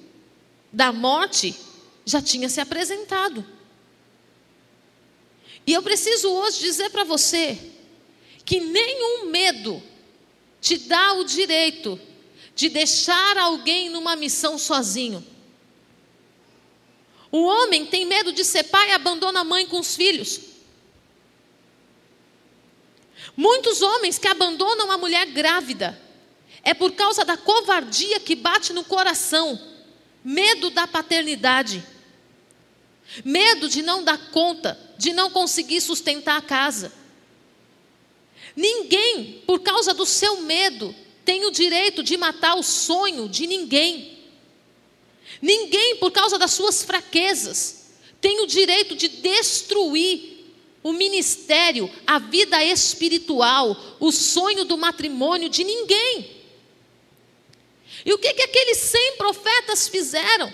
da 0.75 0.91
morte 0.91 1.55
já 2.03 2.21
tinha 2.21 2.49
se 2.49 2.59
apresentado. 2.59 3.45
E 5.65 5.71
eu 5.71 5.81
preciso 5.81 6.29
hoje 6.29 6.59
dizer 6.59 6.89
para 6.89 7.05
você 7.05 7.57
que 8.43 8.59
nenhum 8.59 9.29
medo 9.31 9.81
te 10.59 10.77
dá 10.77 11.13
o 11.13 11.23
direito 11.23 11.97
de 12.53 12.67
deixar 12.67 13.37
alguém 13.37 13.89
numa 13.89 14.17
missão 14.17 14.57
sozinho. 14.57 15.25
O 17.31 17.45
homem 17.45 17.85
tem 17.85 18.05
medo 18.05 18.33
de 18.33 18.43
ser 18.43 18.63
pai 18.63 18.89
e 18.89 18.93
abandona 18.93 19.39
a 19.39 19.45
mãe 19.45 19.65
com 19.65 19.79
os 19.79 19.95
filhos. 19.95 20.41
Muitos 23.35 23.81
homens 23.81 24.19
que 24.19 24.27
abandonam 24.27 24.91
a 24.91 24.97
mulher 24.97 25.25
grávida 25.27 25.97
é 26.63 26.73
por 26.73 26.91
causa 26.91 27.23
da 27.23 27.37
covardia 27.37 28.19
que 28.19 28.35
bate 28.35 28.73
no 28.73 28.83
coração 28.83 29.74
medo 30.25 30.71
da 30.71 30.87
paternidade, 30.87 31.85
medo 33.23 33.69
de 33.69 33.83
não 33.83 34.03
dar 34.03 34.31
conta, 34.31 34.77
de 34.97 35.13
não 35.13 35.29
conseguir 35.29 35.79
sustentar 35.79 36.37
a 36.37 36.41
casa. 36.41 36.91
Ninguém, 38.55 39.43
por 39.45 39.59
causa 39.59 39.93
do 39.93 40.05
seu 40.05 40.41
medo, 40.41 40.95
tem 41.23 41.45
o 41.45 41.51
direito 41.51 42.01
de 42.01 42.17
matar 42.17 42.55
o 42.55 42.63
sonho 42.63 43.29
de 43.29 43.45
ninguém. 43.45 44.17
Ninguém, 45.39 45.97
por 45.97 46.09
causa 46.11 46.39
das 46.39 46.51
suas 46.53 46.81
fraquezas, 46.81 47.91
tem 48.19 48.41
o 48.41 48.47
direito 48.47 48.95
de 48.95 49.07
destruir 49.07 50.43
o 50.81 50.91
ministério, 50.91 51.91
a 52.07 52.17
vida 52.17 52.63
espiritual, 52.63 53.77
o 53.99 54.11
sonho 54.11 54.65
do 54.65 54.77
matrimônio 54.77 55.49
de 55.49 55.63
ninguém. 55.63 56.34
E 58.05 58.13
o 58.13 58.19
que, 58.19 58.33
que 58.33 58.43
aqueles 58.43 58.77
cem 58.77 59.17
profetas 59.17 59.87
fizeram? 59.87 60.53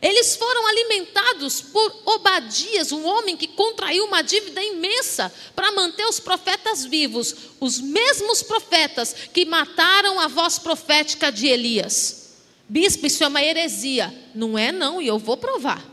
Eles 0.00 0.36
foram 0.36 0.66
alimentados 0.66 1.60
por 1.60 2.02
Obadias, 2.06 2.92
um 2.92 3.04
homem 3.04 3.36
que 3.36 3.48
contraiu 3.48 4.04
uma 4.04 4.22
dívida 4.22 4.62
imensa 4.62 5.32
para 5.54 5.72
manter 5.72 6.06
os 6.06 6.20
profetas 6.20 6.84
vivos, 6.84 7.34
os 7.60 7.80
mesmos 7.80 8.42
profetas 8.42 9.12
que 9.32 9.44
mataram 9.44 10.18
a 10.18 10.28
voz 10.28 10.58
profética 10.58 11.30
de 11.30 11.46
Elias. 11.48 12.30
Bispo, 12.68 13.06
isso 13.06 13.22
é 13.22 13.28
uma 13.28 13.42
heresia. 13.42 14.12
Não 14.34 14.56
é, 14.56 14.72
não, 14.72 15.02
e 15.02 15.06
eu 15.06 15.18
vou 15.18 15.36
provar. 15.36 15.84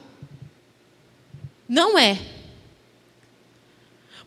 Não 1.68 1.98
é. 1.98 2.20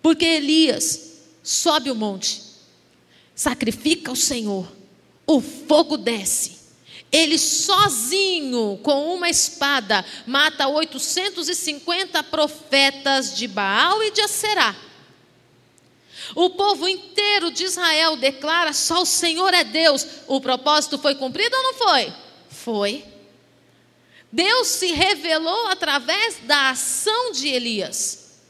Porque 0.00 0.24
Elias 0.24 1.12
sobe 1.42 1.90
o 1.90 1.94
monte, 1.94 2.42
sacrifica 3.34 4.12
o 4.12 4.16
Senhor 4.16 4.81
o 5.26 5.40
fogo 5.40 5.96
desce. 5.96 6.60
Ele 7.10 7.36
sozinho, 7.38 8.80
com 8.82 9.14
uma 9.14 9.28
espada, 9.28 10.04
mata 10.26 10.66
850 10.66 12.22
profetas 12.24 13.36
de 13.36 13.46
Baal 13.46 14.02
e 14.02 14.10
de 14.10 14.22
Aserá. 14.22 14.74
O 16.34 16.50
povo 16.50 16.88
inteiro 16.88 17.50
de 17.50 17.64
Israel 17.64 18.16
declara: 18.16 18.72
só 18.72 19.02
o 19.02 19.06
Senhor 19.06 19.52
é 19.52 19.62
Deus. 19.62 20.06
O 20.26 20.40
propósito 20.40 20.98
foi 20.98 21.14
cumprido 21.14 21.54
ou 21.54 21.62
não 21.62 21.74
foi? 21.74 22.12
Foi. 22.48 23.04
Deus 24.30 24.68
se 24.68 24.92
revelou 24.92 25.66
através 25.66 26.38
da 26.44 26.70
ação 26.70 27.32
de 27.32 27.48
Elias. 27.48 28.40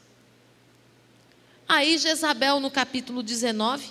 Aí 1.67 1.97
Jezabel, 1.97 2.61
no 2.61 2.71
capítulo 2.71 3.21
19, 3.21 3.89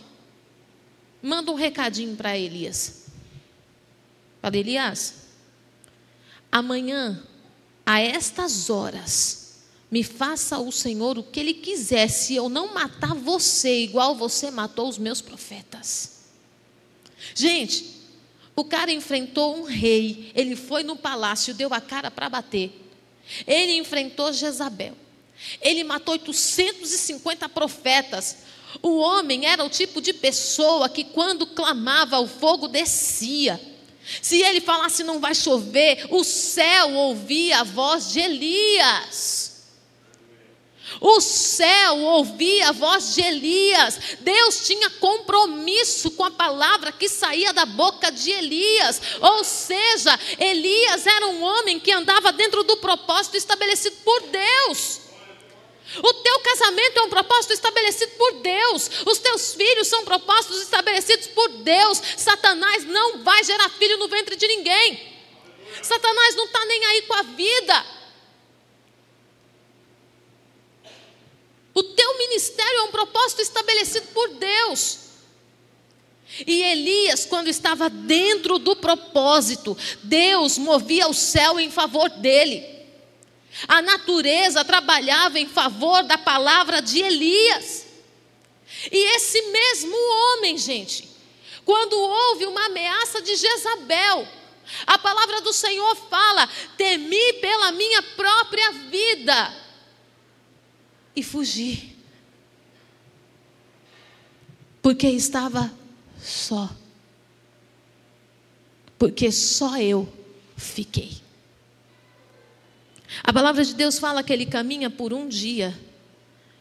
manda 1.23 1.51
um 1.53 1.55
recadinho 1.55 2.17
para 2.17 2.37
Elias. 2.37 3.07
Para 4.41 4.57
Elias, 4.57 5.15
amanhã, 6.51 7.23
a 7.87 8.01
estas 8.01 8.69
horas, 8.69 9.61
me 9.91 10.03
faça 10.03 10.59
o 10.59 10.73
Senhor 10.73 11.19
o 11.19 11.23
que 11.23 11.39
Ele 11.39 11.55
quiser, 11.55 12.09
se 12.09 12.35
eu 12.35 12.49
não 12.49 12.75
matar 12.75 13.15
você, 13.15 13.83
igual 13.83 14.15
você 14.15 14.51
matou 14.51 14.89
os 14.89 14.99
meus 14.99 15.21
profetas. 15.21 16.23
Gente, 17.35 18.03
o 18.55 18.65
cara 18.65 18.93
enfrentou 18.93 19.57
um 19.57 19.63
rei, 19.63 20.31
ele 20.35 20.57
foi 20.57 20.83
no 20.83 20.97
palácio, 20.97 21.55
deu 21.55 21.73
a 21.73 21.81
cara 21.81 22.11
para 22.11 22.29
bater. 22.29 22.71
Ele 23.47 23.77
enfrentou 23.77 24.33
Jezabel. 24.33 24.97
Ele 25.61 25.83
matou 25.85 26.13
850 26.13 27.49
profetas. 27.49 28.39
O 28.81 28.99
homem 28.99 29.47
era 29.47 29.65
o 29.65 29.69
tipo 29.69 30.01
de 30.01 30.13
pessoa 30.13 30.89
que, 30.89 31.05
quando 31.05 31.47
clamava, 31.47 32.21
o 32.21 32.27
fogo 32.27 32.69
descia. 32.69 33.61
Se 34.21 34.43
ele 34.43 34.61
falasse 34.61 35.05
não 35.05 35.21
vai 35.21 35.35
chover, 35.35 36.07
o 36.11 36.25
céu 36.25 36.93
ouvia 36.95 37.61
a 37.61 37.65
voz 37.65 38.13
de 38.13 38.21
Elias. 38.21 39.53
O 41.01 41.21
céu 41.21 41.99
ouvia 41.99 42.69
a 42.69 42.73
voz 42.73 43.15
de 43.15 43.23
Elias. 43.23 43.99
Deus 44.21 44.67
tinha 44.67 44.91
compromisso 44.91 46.11
com 46.13 46.25
a 46.25 46.31
palavra 46.31 46.93
que 46.93 47.09
saía 47.09 47.53
da 47.53 47.65
boca 47.65 48.11
de 48.11 48.31
Elias. 48.31 49.01
Ou 49.21 49.45
seja, 49.45 50.19
Elias 50.39 51.07
era 51.07 51.27
um 51.29 51.43
homem 51.43 51.81
que 51.81 51.93
andava 51.93 52.33
dentro 52.33 52.63
do 52.63 52.77
propósito 52.77 53.37
estabelecido 53.37 53.97
por 54.05 54.21
Deus. 54.29 55.02
O 55.99 56.15
teu 56.15 56.41
casamento 56.41 56.99
é 56.99 57.03
um 57.03 57.11
propósito 57.11 57.53
estabelecido 57.53 58.13
por 58.13 58.33
Deus. 58.41 58.91
Os 59.07 59.19
teus 59.19 59.55
filhos 59.55 59.89
são 59.89 60.05
propósitos 60.05 60.63
estabelecidos 60.63 61.27
por 61.29 61.49
Deus. 61.49 62.01
Satanás 62.17 62.85
não 62.85 63.23
vai 63.23 63.45
gerar 63.45 63.69
filho 63.71 63.99
no 63.99 64.09
ventre 64.09 64.37
de 64.37 64.47
ninguém. 64.47 65.13
Satanás 65.83 66.35
não 66.35 66.45
está 66.45 66.65
nem 66.65 66.85
aí 66.85 67.03
com 67.03 67.15
a 67.15 67.23
vida. 67.23 67.87
O 71.75 71.83
teu 71.83 72.19
ministério 72.19 72.79
é 72.79 72.83
um 72.83 72.91
propósito 72.91 73.43
estabelecido 73.43 74.09
por 74.09 74.29
Deus. 74.29 74.99
E 76.47 76.63
Elias, 76.63 77.27
quando 77.27 77.49
estava 77.49 77.91
dentro 77.91 78.59
do 78.59 78.75
propósito, 78.77 79.77
Deus 80.03 80.57
movia 80.57 81.09
o 81.09 81.15
céu 81.15 81.61
em 81.61 81.71
favor 81.71 82.09
dele. 82.09 82.72
A 83.69 83.83
natureza 83.83 84.65
trabalhava 84.65 85.39
em 85.39 85.47
favor 85.47 86.03
da 86.03 86.17
palavra 86.17 86.81
de 86.81 87.01
Elias. 87.01 87.87
E 88.91 89.17
esse 89.17 89.41
mesmo 89.51 89.95
homem, 89.95 90.57
gente, 90.57 91.09
quando 91.65 91.99
houve 91.99 92.47
uma 92.47 92.67
ameaça 92.67 93.21
de 93.21 93.37
Jezabel, 93.37 94.27
a 94.87 94.99
palavra 94.99 95.41
do 95.41 95.53
Senhor 95.53 95.95
fala: 95.97 96.49
temi 96.77 97.33
pela 97.35 97.73
minha 97.73 98.03
própria 98.03 98.73
vida 98.73 99.57
e 101.15 101.23
fugi, 101.23 101.97
porque 104.81 105.09
estava 105.09 105.73
só, 106.21 106.71
porque 108.99 109.31
só 109.31 109.77
eu 109.79 110.11
fiquei. 110.57 111.22
A 113.23 113.33
palavra 113.33 113.65
de 113.65 113.75
Deus 113.75 113.99
fala 113.99 114.23
que 114.23 114.33
ele 114.33 114.47
caminha 114.47 114.89
por 114.89 115.13
um 115.13 115.27
dia 115.27 115.77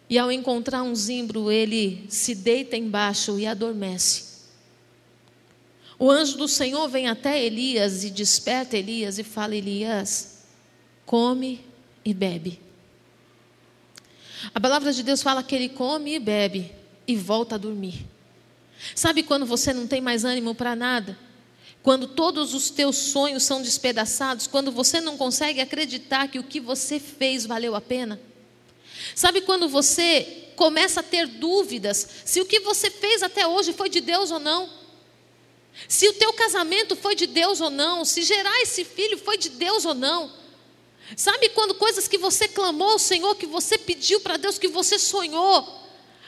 e 0.10 0.18
ao 0.18 0.30
encontrar 0.30 0.84
um 0.84 0.94
zimbro, 0.94 1.50
ele 1.50 2.06
se 2.10 2.36
deita 2.36 2.76
embaixo 2.76 3.40
e 3.40 3.48
adormece. 3.48 4.32
O 5.98 6.12
anjo 6.12 6.36
do 6.36 6.48
Senhor 6.48 6.90
vem 6.90 7.08
até 7.08 7.42
Elias 7.42 8.04
e 8.04 8.10
desperta 8.10 8.76
Elias 8.76 9.20
e 9.20 9.24
fala: 9.24 9.56
Elias, 9.56 10.40
come 11.06 11.64
e 12.04 12.14
bebe. 12.14 12.60
A 14.54 14.60
palavra 14.60 14.92
de 14.92 15.04
Deus 15.04 15.22
fala 15.22 15.44
que 15.44 15.56
ele 15.56 15.70
come 15.70 16.16
e 16.16 16.20
bebe 16.20 16.72
e 17.08 17.16
volta 17.16 17.56
a 17.56 17.58
dormir. 17.58 18.06
Sabe 18.96 19.24
quando 19.24 19.46
você 19.46 19.74
não 19.74 19.88
tem 19.88 20.02
mais 20.02 20.26
ânimo 20.26 20.56
para 20.56 20.76
nada? 20.76 21.18
Quando 21.84 22.08
todos 22.08 22.54
os 22.54 22.70
teus 22.70 22.96
sonhos 22.96 23.44
são 23.44 23.62
despedaçados, 23.62 24.46
quando 24.46 24.72
você 24.72 25.02
não 25.02 25.18
consegue 25.18 25.60
acreditar 25.60 26.28
que 26.28 26.38
o 26.38 26.44
que 26.44 26.60
você 26.60 27.00
fez 27.00 27.46
valeu 27.46 27.76
a 27.76 27.82
pena? 27.82 28.22
Sabe 29.16 29.42
quando 29.42 29.68
você 29.68 30.52
começa 30.56 31.00
a 31.00 31.04
ter 31.04 31.26
dúvidas 31.26 32.08
se 32.24 32.40
o 32.40 32.46
que 32.46 32.60
você 32.60 32.92
fez 32.92 33.24
até 33.24 33.48
hoje 33.48 33.74
foi 33.74 33.90
de 33.90 34.00
Deus 34.00 34.30
ou 34.30 34.40
não? 34.40 34.70
Se 35.88 36.08
o 36.08 36.14
teu 36.14 36.32
casamento 36.34 36.96
foi 36.96 37.16
de 37.16 37.26
Deus 37.26 37.60
ou 37.62 37.72
não? 37.72 38.06
Se 38.06 38.22
gerar 38.22 38.62
esse 38.62 38.86
filho 38.86 39.18
foi 39.18 39.38
de 39.38 39.50
Deus 39.50 39.84
ou 39.86 39.96
não? 39.96 40.32
Sabe 41.18 41.50
quando 41.50 41.74
coisas 41.74 42.08
que 42.08 42.18
você 42.18 42.48
clamou 42.48 42.92
ao 42.92 43.00
Senhor, 43.00 43.36
que 43.36 43.48
você 43.48 43.78
pediu 43.78 44.20
para 44.20 44.38
Deus, 44.38 44.60
que 44.60 44.68
você 44.68 45.00
sonhou, 45.00 45.82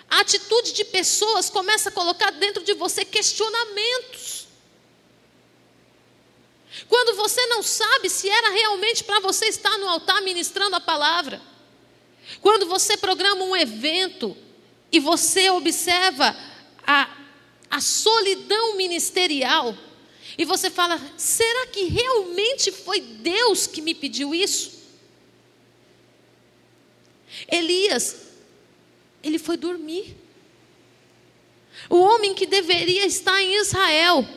a 0.10 0.22
atitude 0.22 0.74
de 0.74 0.84
pessoas 0.84 1.50
começa 1.50 1.90
a 1.90 1.92
colocar 1.92 2.32
dentro 2.32 2.64
de 2.64 2.74
você 2.74 3.06
questionamentos. 3.06 4.43
Quando 6.88 7.16
você 7.16 7.46
não 7.48 7.62
sabe 7.62 8.10
se 8.10 8.30
era 8.30 8.50
realmente 8.50 9.04
para 9.04 9.20
você 9.20 9.46
estar 9.46 9.78
no 9.78 9.88
altar 9.88 10.22
ministrando 10.22 10.76
a 10.76 10.82
palavra. 10.82 11.42
Quando 12.42 12.66
você 12.66 12.98
programa 12.98 13.44
um 13.44 13.56
evento 13.56 14.36
e 14.92 15.00
você 15.00 15.50
observa 15.50 16.36
a, 16.86 17.10
a 17.70 17.82
solidão 17.82 18.76
ministerial, 18.76 19.76
e 20.38 20.46
você 20.46 20.70
fala: 20.70 21.00
será 21.18 21.68
que 21.68 21.84
realmente 21.84 22.72
foi 22.72 23.00
Deus 23.00 23.68
que 23.68 23.82
me 23.82 23.94
pediu 23.94 24.34
isso? 24.34 24.82
Elias, 27.52 28.30
ele 29.24 29.38
foi 29.38 29.58
dormir. 29.58 30.16
O 31.90 31.98
homem 31.98 32.34
que 32.34 32.46
deveria 32.46 33.06
estar 33.06 33.42
em 33.42 33.56
Israel, 33.60 34.28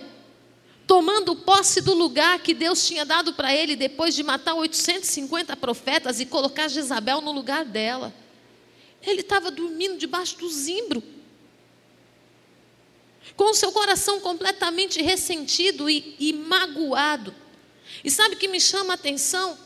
tomando 0.86 1.34
posse 1.34 1.80
do 1.80 1.94
lugar 1.94 2.38
que 2.38 2.54
Deus 2.54 2.86
tinha 2.86 3.04
dado 3.04 3.34
para 3.34 3.54
ele 3.54 3.74
depois 3.74 4.14
de 4.14 4.22
matar 4.22 4.54
850 4.54 5.56
profetas 5.56 6.20
e 6.20 6.26
colocar 6.26 6.68
Jezabel 6.68 7.20
no 7.20 7.32
lugar 7.32 7.64
dela. 7.64 8.14
Ele 9.02 9.20
estava 9.20 9.50
dormindo 9.50 9.98
debaixo 9.98 10.38
do 10.38 10.48
zimbro, 10.48 11.02
com 13.36 13.50
o 13.50 13.54
seu 13.54 13.72
coração 13.72 14.20
completamente 14.20 15.02
ressentido 15.02 15.90
e, 15.90 16.14
e 16.18 16.32
magoado. 16.32 17.34
E 18.04 18.10
sabe 18.10 18.36
o 18.36 18.38
que 18.38 18.48
me 18.48 18.60
chama 18.60 18.92
a 18.92 18.94
atenção? 18.94 19.58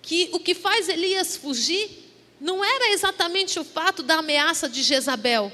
Que 0.00 0.30
o 0.32 0.38
que 0.38 0.54
faz 0.54 0.88
Elias 0.88 1.36
fugir 1.36 2.04
não 2.40 2.64
era 2.64 2.92
exatamente 2.92 3.58
o 3.58 3.64
fato 3.64 4.02
da 4.02 4.16
ameaça 4.16 4.68
de 4.68 4.82
Jezabel, 4.82 5.52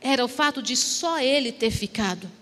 era 0.00 0.24
o 0.24 0.28
fato 0.28 0.62
de 0.62 0.76
só 0.76 1.18
ele 1.18 1.50
ter 1.50 1.70
ficado. 1.70 2.37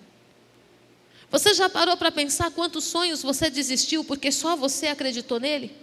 Você 1.30 1.54
já 1.54 1.68
parou 1.68 1.96
para 1.96 2.10
pensar 2.10 2.50
quantos 2.50 2.84
sonhos 2.84 3.22
você 3.22 3.50
desistiu 3.50 4.04
porque 4.04 4.30
só 4.30 4.56
você 4.56 4.86
acreditou 4.86 5.40
nele? 5.40 5.76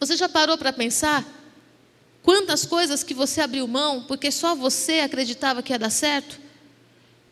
Você 0.00 0.16
já 0.16 0.28
parou 0.28 0.56
para 0.58 0.72
pensar 0.72 1.24
quantas 2.22 2.64
coisas 2.64 3.02
que 3.02 3.14
você 3.14 3.40
abriu 3.40 3.68
mão 3.68 4.04
porque 4.04 4.30
só 4.30 4.54
você 4.54 5.00
acreditava 5.00 5.62
que 5.62 5.72
ia 5.72 5.78
dar 5.78 5.90
certo? 5.90 6.40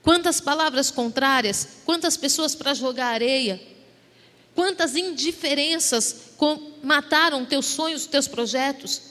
Quantas 0.03 0.41
palavras 0.41 0.91
contrárias, 0.91 1.69
quantas 1.85 2.17
pessoas 2.17 2.55
para 2.55 2.75
jogar 2.75 3.09
areia, 3.09 3.61
quantas 4.55 4.95
indiferenças 4.97 6.31
mataram 6.83 7.45
teus 7.45 7.67
sonhos, 7.67 8.07
teus 8.07 8.29
projetos? 8.29 9.03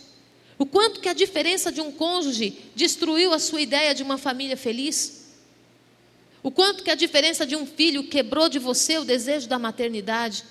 O 0.58 0.66
quanto 0.66 1.00
que 1.00 1.08
a 1.08 1.14
diferença 1.14 1.72
de 1.72 1.80
um 1.80 1.92
cônjuge 1.92 2.72
destruiu 2.76 3.34
a 3.34 3.40
sua 3.40 3.62
ideia 3.62 3.96
de 3.96 4.04
uma 4.04 4.18
família 4.18 4.58
feliz? 4.58 5.19
O 6.42 6.52
quanto 6.52 6.84
que 6.84 6.92
a 6.92 6.96
diferença 6.96 7.46
de 7.46 7.56
um 7.56 7.66
filho 7.66 8.04
quebrou 8.04 8.48
de 8.48 8.60
você 8.60 8.98
o 8.98 9.04
desejo 9.04 9.48
da 9.48 9.60
maternidade. 9.60 10.44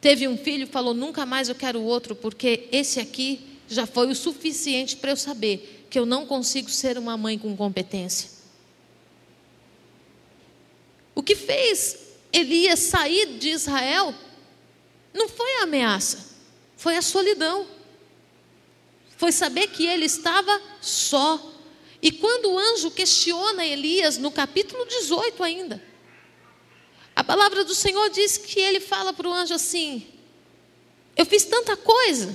Teve 0.00 0.28
um 0.28 0.36
filho 0.36 0.66
falou: 0.66 0.92
nunca 0.92 1.24
mais 1.24 1.48
eu 1.48 1.54
quero 1.54 1.82
outro, 1.82 2.14
porque 2.14 2.68
esse 2.70 3.00
aqui 3.00 3.40
já 3.68 3.86
foi 3.86 4.08
o 4.08 4.14
suficiente 4.14 4.96
para 4.96 5.10
eu 5.10 5.16
saber 5.16 5.86
que 5.88 5.98
eu 5.98 6.04
não 6.04 6.26
consigo 6.26 6.70
ser 6.70 6.98
uma 6.98 7.16
mãe 7.16 7.38
com 7.38 7.56
competência. 7.56 8.30
O 11.14 11.22
que 11.22 11.34
fez 11.34 11.96
Elias 12.32 12.80
sair 12.80 13.38
de 13.38 13.48
Israel 13.48 14.14
não 15.14 15.28
foi 15.28 15.60
a 15.60 15.62
ameaça, 15.62 16.36
foi 16.76 16.96
a 16.96 17.02
solidão. 17.02 17.66
Foi 19.16 19.32
saber 19.32 19.68
que 19.68 19.86
ele 19.86 20.04
estava 20.04 20.60
só 20.82 21.55
e 22.06 22.12
quando 22.12 22.52
o 22.52 22.56
anjo 22.56 22.88
questiona 22.92 23.66
Elias, 23.66 24.16
no 24.16 24.30
capítulo 24.30 24.86
18 24.86 25.42
ainda, 25.42 25.82
a 27.16 27.24
palavra 27.24 27.64
do 27.64 27.74
Senhor 27.74 28.08
diz 28.10 28.36
que 28.36 28.60
ele 28.60 28.78
fala 28.78 29.12
para 29.12 29.28
o 29.28 29.32
anjo 29.32 29.52
assim: 29.52 30.06
Eu 31.16 31.26
fiz 31.26 31.44
tanta 31.44 31.76
coisa. 31.76 32.32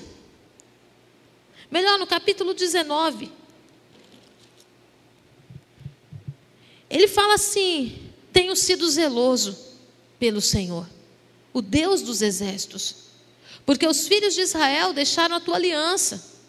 Melhor, 1.72 1.98
no 1.98 2.06
capítulo 2.06 2.54
19, 2.54 3.32
ele 6.90 7.08
fala 7.08 7.36
assim: 7.36 8.12
Tenho 8.34 8.58
sido 8.58 8.90
zeloso 8.90 9.58
pelo 10.20 10.42
Senhor, 10.42 10.86
o 11.54 11.62
Deus 11.62 12.02
dos 12.02 12.22
exércitos, 12.22 12.96
porque 13.66 13.88
os 13.88 14.06
filhos 14.06 14.34
de 14.34 14.42
Israel 14.42 14.92
deixaram 14.92 15.38
a 15.38 15.40
tua 15.40 15.56
aliança, 15.56 16.42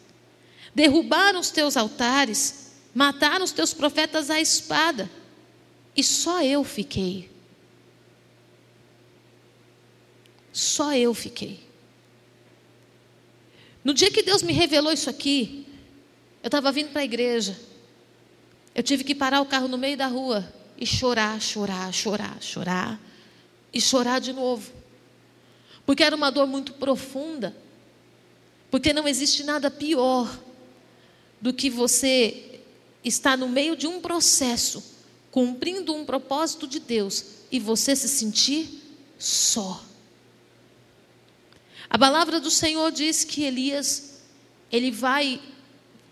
derrubaram 0.75 1.39
os 1.39 1.51
teus 1.51 1.77
altares 1.77 2.62
Mataram 2.95 3.45
os 3.45 3.53
teus 3.53 3.73
profetas 3.73 4.31
à 4.31 4.41
espada, 4.41 5.11
e 5.97 6.03
só 6.03 6.43
eu 6.43 6.63
fiquei. 6.63 7.31
Só 10.53 10.95
eu 10.95 11.15
fiquei. 11.15 11.61
No 13.83 13.95
dia 13.95 14.11
que 14.11 14.23
Deus 14.23 14.43
me 14.43 14.53
revelou 14.53 14.93
isso 14.93 15.09
aqui, 15.09 15.67
eu 16.43 16.49
estava 16.49 16.71
vindo 16.71 16.91
para 16.91 17.01
a 17.01 17.05
igreja. 17.05 17.59
Eu 18.75 18.83
tive 18.83 19.05
que 19.05 19.15
parar 19.15 19.41
o 19.41 19.47
carro 19.47 19.69
no 19.69 19.79
meio 19.79 19.97
da 19.97 20.07
rua 20.07 20.53
e 20.79 20.87
chorar, 20.87 21.41
chorar, 21.41 21.93
chorar, 21.93 22.43
chorar 22.43 23.01
e 23.73 23.81
chorar 23.81 24.21
de 24.21 24.33
novo. 24.33 24.73
Porque 25.85 26.03
era 26.03 26.15
uma 26.15 26.31
dor 26.31 26.47
muito 26.47 26.75
profunda. 26.75 27.55
Porque 28.71 28.93
não 28.93 29.09
existe 29.09 29.45
nada 29.45 29.71
pior 29.71 30.39
do 31.41 31.53
que 31.53 31.69
você 31.69 32.52
está 33.05 33.37
no 33.37 33.49
meio 33.49 33.77
de 33.77 33.87
um 33.87 34.01
processo, 34.01 34.83
cumprindo 35.31 35.95
um 35.95 36.05
propósito 36.05 36.67
de 36.67 36.79
Deus, 36.79 37.25
e 37.51 37.59
você 37.59 37.95
se 37.97 38.09
sentir 38.09 38.83
só. 39.19 39.83
A 41.89 41.99
palavra 41.99 42.41
do 42.41 42.51
Senhor 42.51 42.91
diz 42.91 43.25
que 43.25 43.45
Elias, 43.45 44.21
ele 44.71 44.91
vai 44.91 45.41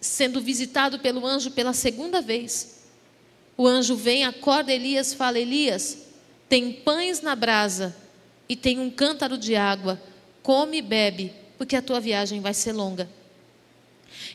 sendo 0.01 0.41
visitado 0.41 0.99
pelo 0.99 1.27
anjo 1.27 1.51
pela 1.51 1.73
segunda 1.73 2.21
vez. 2.21 2.81
O 3.57 3.67
anjo 3.67 3.95
vem, 3.95 4.25
acorda 4.25 4.73
Elias, 4.73 5.15
fala: 5.15 5.39
Elias, 5.39 5.99
tem 6.49 6.73
pães 6.73 7.21
na 7.21 7.35
brasa 7.35 7.97
e 8.49 8.57
tem 8.57 8.79
um 8.79 8.91
cântaro 8.91 9.39
de 9.39 9.55
água, 9.55 10.01
come 10.43 10.79
e 10.79 10.83
bebe, 10.83 11.33
porque 11.57 11.77
a 11.77 11.83
tua 11.83 12.01
viagem 12.01 12.41
vai 12.41 12.53
ser 12.53 12.73
longa. 12.73 13.09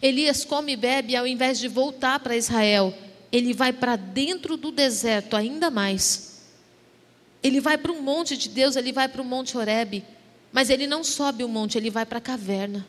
Elias 0.01 0.43
come 0.43 0.73
e 0.73 0.75
bebe, 0.75 1.15
ao 1.15 1.25
invés 1.25 1.59
de 1.59 1.67
voltar 1.67 2.19
para 2.19 2.35
Israel, 2.35 2.93
ele 3.31 3.53
vai 3.53 3.73
para 3.73 3.95
dentro 3.95 4.57
do 4.57 4.71
deserto 4.71 5.35
ainda 5.35 5.69
mais. 5.69 6.41
Ele 7.43 7.59
vai 7.59 7.77
para 7.77 7.91
o 7.91 8.01
monte 8.01 8.35
de 8.37 8.49
Deus, 8.49 8.75
ele 8.75 8.91
vai 8.91 9.07
para 9.07 9.21
o 9.21 9.25
monte 9.25 9.57
Horebe, 9.57 10.03
mas 10.51 10.69
ele 10.69 10.87
não 10.87 11.03
sobe 11.03 11.43
o 11.43 11.47
monte, 11.47 11.77
ele 11.77 11.89
vai 11.89 12.05
para 12.05 12.17
a 12.17 12.21
caverna. 12.21 12.87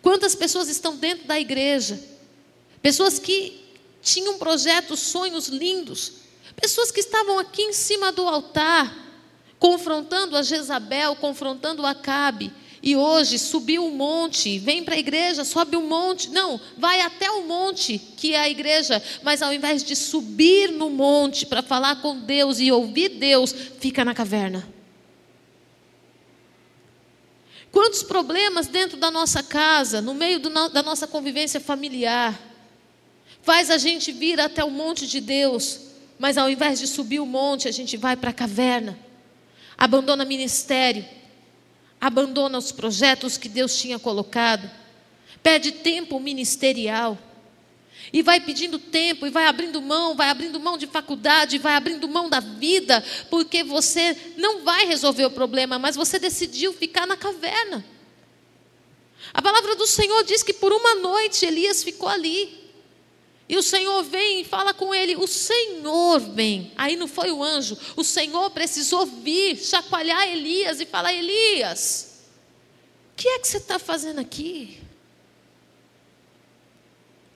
Quantas 0.00 0.34
pessoas 0.34 0.68
estão 0.68 0.96
dentro 0.96 1.26
da 1.26 1.38
igreja? 1.38 2.00
Pessoas 2.80 3.18
que 3.18 3.60
tinham 4.00 4.38
projetos, 4.38 5.00
sonhos 5.00 5.48
lindos, 5.48 6.12
pessoas 6.56 6.90
que 6.90 7.00
estavam 7.00 7.38
aqui 7.38 7.62
em 7.62 7.72
cima 7.72 8.10
do 8.10 8.26
altar, 8.26 8.96
confrontando 9.58 10.36
a 10.36 10.42
Jezabel, 10.42 11.14
confrontando 11.16 11.84
a 11.84 11.90
Acabe, 11.90 12.50
e 12.82 12.96
hoje 12.96 13.38
subiu 13.38 13.86
o 13.86 13.90
monte, 13.90 14.58
vem 14.58 14.82
para 14.82 14.94
a 14.94 14.98
igreja, 14.98 15.44
sobe 15.44 15.76
o 15.76 15.82
monte. 15.82 16.30
Não, 16.30 16.58
vai 16.78 17.02
até 17.02 17.30
o 17.30 17.46
monte, 17.46 17.98
que 17.98 18.32
é 18.32 18.38
a 18.38 18.48
igreja, 18.48 19.02
mas 19.22 19.42
ao 19.42 19.52
invés 19.52 19.84
de 19.84 19.94
subir 19.94 20.70
no 20.72 20.88
monte 20.88 21.44
para 21.44 21.62
falar 21.62 22.00
com 22.00 22.18
Deus 22.18 22.58
e 22.58 22.72
ouvir 22.72 23.10
Deus, 23.10 23.54
fica 23.78 24.02
na 24.02 24.14
caverna. 24.14 24.66
Quantos 27.70 28.02
problemas 28.02 28.66
dentro 28.66 28.96
da 28.96 29.10
nossa 29.10 29.42
casa, 29.42 30.00
no 30.00 30.14
meio 30.14 30.40
do, 30.40 30.48
da 30.70 30.82
nossa 30.82 31.06
convivência 31.06 31.60
familiar, 31.60 32.40
faz 33.42 33.70
a 33.70 33.76
gente 33.76 34.10
vir 34.10 34.40
até 34.40 34.64
o 34.64 34.70
monte 34.70 35.06
de 35.06 35.20
Deus, 35.20 35.80
mas 36.18 36.38
ao 36.38 36.48
invés 36.48 36.78
de 36.80 36.86
subir 36.86 37.20
o 37.20 37.26
monte, 37.26 37.68
a 37.68 37.72
gente 37.72 37.96
vai 37.98 38.16
para 38.16 38.30
a 38.30 38.34
caverna, 38.34 38.98
abandona 39.76 40.24
ministério, 40.24 41.04
abandona 42.00 42.58
os 42.58 42.72
projetos 42.72 43.36
que 43.36 43.48
Deus 43.48 43.78
tinha 43.78 43.98
colocado, 43.98 44.70
perde 45.42 45.72
tempo 45.72 46.18
ministerial, 46.18 47.18
e 48.12 48.22
vai 48.22 48.40
pedindo 48.40 48.78
tempo, 48.78 49.26
e 49.26 49.30
vai 49.30 49.46
abrindo 49.46 49.80
mão, 49.80 50.16
vai 50.16 50.30
abrindo 50.30 50.58
mão 50.58 50.76
de 50.76 50.86
faculdade, 50.86 51.58
vai 51.58 51.74
abrindo 51.74 52.08
mão 52.08 52.28
da 52.28 52.40
vida, 52.40 53.04
porque 53.28 53.62
você 53.62 54.16
não 54.36 54.64
vai 54.64 54.86
resolver 54.86 55.26
o 55.26 55.30
problema, 55.30 55.78
mas 55.78 55.94
você 55.94 56.18
decidiu 56.18 56.72
ficar 56.72 57.06
na 57.06 57.16
caverna. 57.16 57.84
A 59.32 59.40
palavra 59.40 59.76
do 59.76 59.86
Senhor 59.86 60.24
diz 60.24 60.42
que 60.42 60.52
por 60.52 60.72
uma 60.72 60.96
noite 60.96 61.46
Elias 61.46 61.84
ficou 61.84 62.08
ali. 62.08 62.69
E 63.50 63.56
o 63.56 63.62
Senhor 63.64 64.04
vem 64.04 64.42
e 64.42 64.44
fala 64.44 64.72
com 64.72 64.94
ele: 64.94 65.16
O 65.16 65.26
Senhor 65.26 66.20
vem. 66.20 66.72
Aí 66.76 66.94
não 66.94 67.08
foi 67.08 67.32
o 67.32 67.42
anjo. 67.42 67.76
O 67.96 68.04
Senhor 68.04 68.48
precisou 68.50 69.04
vir, 69.04 69.56
chacoalhar 69.56 70.22
Elias 70.28 70.80
e 70.80 70.86
falar: 70.86 71.12
Elias, 71.12 72.20
o 73.12 73.16
que 73.16 73.26
é 73.26 73.40
que 73.40 73.48
você 73.48 73.56
está 73.56 73.76
fazendo 73.76 74.20
aqui? 74.20 74.80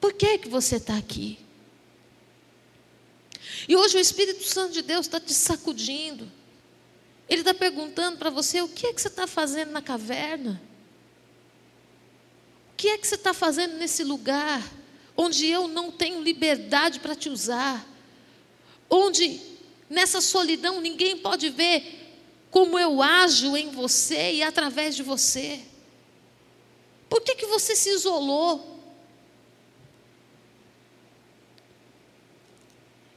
Por 0.00 0.12
que, 0.12 0.38
que 0.38 0.48
você 0.48 0.76
está 0.76 0.96
aqui? 0.96 1.36
E 3.68 3.74
hoje 3.74 3.96
o 3.96 4.00
Espírito 4.00 4.44
Santo 4.44 4.72
de 4.72 4.82
Deus 4.82 5.06
está 5.06 5.18
te 5.18 5.34
sacudindo. 5.34 6.30
Ele 7.28 7.40
está 7.40 7.52
perguntando 7.52 8.18
para 8.18 8.30
você: 8.30 8.62
o 8.62 8.68
que 8.68 8.86
é 8.86 8.92
que 8.92 9.02
você 9.02 9.08
está 9.08 9.26
fazendo 9.26 9.72
na 9.72 9.82
caverna? 9.82 10.62
O 12.72 12.76
que 12.76 12.86
é 12.86 12.98
que 12.98 13.04
você 13.04 13.16
está 13.16 13.34
fazendo 13.34 13.78
nesse 13.78 14.04
lugar? 14.04 14.62
Onde 15.16 15.46
eu 15.46 15.68
não 15.68 15.90
tenho 15.90 16.22
liberdade 16.22 17.00
para 17.00 17.14
te 17.14 17.28
usar, 17.28 17.86
onde 18.90 19.40
nessa 19.88 20.20
solidão 20.20 20.80
ninguém 20.80 21.16
pode 21.16 21.50
ver 21.50 22.02
como 22.50 22.78
eu 22.78 23.02
ajo 23.02 23.56
em 23.56 23.70
você 23.70 24.34
e 24.34 24.42
através 24.42 24.94
de 24.94 25.02
você. 25.02 25.60
Por 27.08 27.20
que, 27.20 27.34
que 27.34 27.46
você 27.46 27.74
se 27.74 27.90
isolou? 27.90 28.74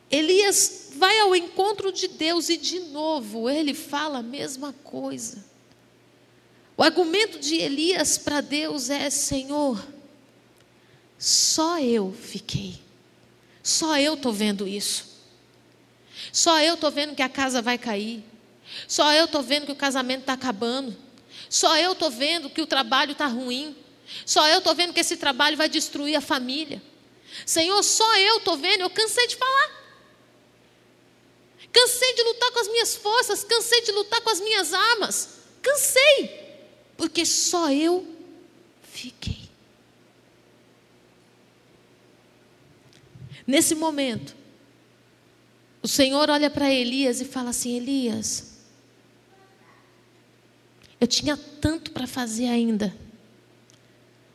Elias 0.10 0.90
vai 0.96 1.20
ao 1.20 1.36
encontro 1.36 1.92
de 1.92 2.08
Deus 2.08 2.50
e 2.50 2.58
de 2.58 2.80
novo 2.80 3.50
ele 3.50 3.74
fala 3.74 4.20
a 4.20 4.24
mesma 4.24 4.74
coisa. 4.84 5.46
O 6.78 6.84
argumento 6.84 7.40
de 7.40 7.56
Elias 7.56 8.18
para 8.18 8.40
Deus 8.40 8.90
é: 8.90 9.10
Senhor, 9.10 9.86
só 11.17 11.80
eu 11.80 12.13
fiquei. 12.13 12.80
Só 13.63 13.97
eu 13.99 14.13
estou 14.13 14.32
vendo 14.32 14.67
isso. 14.67 15.06
Só 16.32 16.62
eu 16.62 16.75
estou 16.75 16.91
vendo 16.91 17.15
que 17.15 17.21
a 17.21 17.30
casa 17.30 17.62
vai 17.62 17.77
cair. 17.77 18.23
Só 18.88 19.12
eu 19.13 19.25
estou 19.25 19.41
vendo 19.41 19.65
que 19.65 19.71
o 19.71 19.75
casamento 19.75 20.21
está 20.21 20.34
acabando. 20.34 20.95
Só 21.49 21.77
eu 21.77 21.93
estou 21.93 22.10
vendo 22.10 22.49
que 22.49 22.62
o 22.62 22.67
trabalho 22.67 23.12
está 23.12 23.27
ruim. 23.27 23.75
Só 24.25 24.47
eu 24.47 24.60
estou 24.60 24.75
vendo 24.75 24.93
que 24.93 24.99
esse 24.99 25.17
trabalho 25.17 25.58
vai 25.58 25.67
destruir 25.67 26.15
a 26.15 26.21
família. 26.21 26.82
Senhor, 27.45 27.82
só 27.84 28.17
eu 28.17 28.38
estou 28.38 28.58
vendo, 28.58 28.82
eu 28.82 28.89
cansei 28.89 29.27
de 29.27 29.36
falar. 29.36 29.77
Cansei 31.71 32.13
de 32.15 32.23
lutar 32.23 32.51
com 32.51 32.60
as 32.60 32.67
minhas 32.69 32.95
forças, 32.95 33.43
cansei 33.43 33.82
de 33.82 33.91
lutar 33.91 34.21
com 34.21 34.30
as 34.30 34.39
minhas 34.39 34.73
armas. 34.73 35.39
Cansei, 35.62 36.60
porque 36.95 37.25
só 37.25 37.71
eu 37.71 38.08
fiquei. 38.82 39.37
Nesse 43.48 43.74
momento, 43.74 44.36
o 45.82 45.88
Senhor 45.88 46.30
olha 46.30 46.50
para 46.50 46.70
Elias 46.70 47.22
e 47.22 47.26
fala 47.26 47.52
assim: 47.52 47.78
Elias, 47.78 48.58
eu 51.00 51.08
tinha 51.08 51.38
tanto 51.38 51.92
para 51.92 52.06
fazer 52.06 52.48
ainda. 52.48 52.94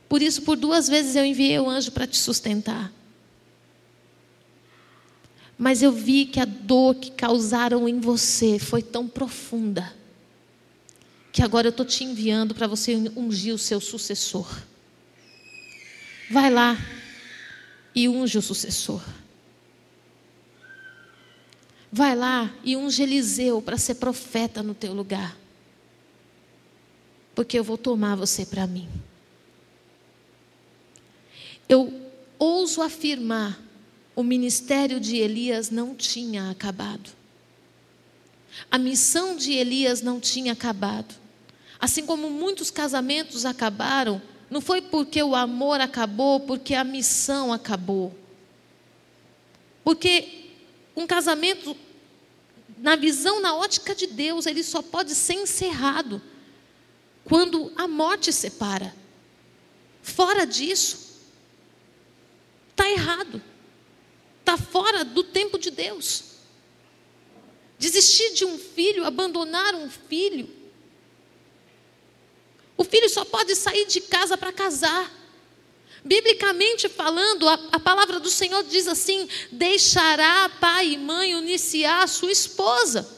Por 0.09 0.22
isso, 0.22 0.42
por 0.42 0.57
duas 0.57 0.88
vezes 0.88 1.14
eu 1.14 1.25
enviei 1.25 1.59
o 1.59 1.68
anjo 1.68 1.92
para 1.92 2.07
te 2.07 2.16
sustentar. 2.16 2.90
Mas 5.59 5.83
eu 5.83 5.92
vi 5.92 6.27
que 6.27 6.40
a 6.40 6.44
dor 6.44 6.94
que 6.94 7.11
causaram 7.11 7.88
em 7.88 8.01
você 8.01 8.59
foi 8.59 8.83
tão 8.83 9.07
profunda, 9.07 9.94
que 11.31 11.42
agora 11.42 11.66
eu 11.66 11.70
estou 11.70 11.85
te 11.85 12.03
enviando 12.03 12.55
para 12.55 12.66
você 12.66 12.94
ungir 13.14 13.55
o 13.55 13.59
seu 13.59 13.81
sucessor. 13.81 14.48
Vai 16.31 16.51
lá, 16.51 16.77
e 17.94 18.09
unge 18.09 18.38
o 18.38 18.42
sucessor. 18.42 19.02
Vai 21.90 22.16
lá 22.16 22.50
e 22.64 22.76
unge 22.76 23.02
Eliseu 23.02 23.61
para 23.61 23.76
ser 23.76 23.96
profeta 23.96 24.62
no 24.62 24.74
teu 24.74 24.94
lugar. 24.94 25.37
Porque 27.35 27.59
eu 27.59 27.64
vou 27.64 27.76
tomar 27.76 28.16
você 28.16 28.46
para 28.46 28.66
mim. 28.66 28.88
Eu 31.68 32.11
ouso 32.38 32.83
afirmar, 32.83 33.61
o 34.14 34.22
ministério 34.22 35.00
de 35.00 35.16
Elias 35.16 35.70
não 35.70 35.94
tinha 35.94 36.50
acabado. 36.50 37.11
A 38.70 38.78
missão 38.78 39.37
de 39.37 39.52
Elias 39.52 40.02
não 40.02 40.20
tinha 40.20 40.52
acabado. 40.52 41.14
Assim 41.81 42.05
como 42.05 42.31
muitos 42.31 42.70
casamentos 42.70 43.44
acabaram, 43.44 44.20
não 44.52 44.60
foi 44.60 44.82
porque 44.82 45.22
o 45.22 45.34
amor 45.34 45.80
acabou, 45.80 46.38
porque 46.40 46.74
a 46.74 46.84
missão 46.84 47.54
acabou. 47.54 48.14
Porque 49.82 50.50
um 50.94 51.06
casamento, 51.06 51.74
na 52.76 52.94
visão, 52.94 53.40
na 53.40 53.56
ótica 53.56 53.94
de 53.94 54.06
Deus, 54.06 54.44
ele 54.44 54.62
só 54.62 54.82
pode 54.82 55.14
ser 55.14 55.36
encerrado 55.36 56.20
quando 57.24 57.72
a 57.76 57.88
morte 57.88 58.30
separa. 58.30 58.94
Fora 60.02 60.44
disso, 60.44 61.18
está 62.72 62.90
errado. 62.90 63.40
Está 64.40 64.58
fora 64.58 65.02
do 65.02 65.24
tempo 65.24 65.58
de 65.58 65.70
Deus. 65.70 66.24
Desistir 67.78 68.34
de 68.34 68.44
um 68.44 68.58
filho, 68.58 69.06
abandonar 69.06 69.74
um 69.74 69.88
filho, 69.88 70.46
o 72.82 72.84
filho 72.84 73.08
só 73.08 73.24
pode 73.24 73.54
sair 73.54 73.86
de 73.86 74.00
casa 74.00 74.36
para 74.36 74.52
casar. 74.52 75.10
Biblicamente 76.04 76.88
falando, 76.88 77.48
a, 77.48 77.54
a, 77.72 77.78
palavra 77.78 78.18
do 78.18 78.28
Senhor 78.28 78.64
diz 78.64 78.88
assim: 78.88 79.28
deixará 79.52 80.50
pai 80.60 80.94
e 80.94 80.98
mãe 80.98 81.30
iniciar 81.30 82.02
a 82.02 82.08
sua 82.08 82.32
esposa. 82.32 83.08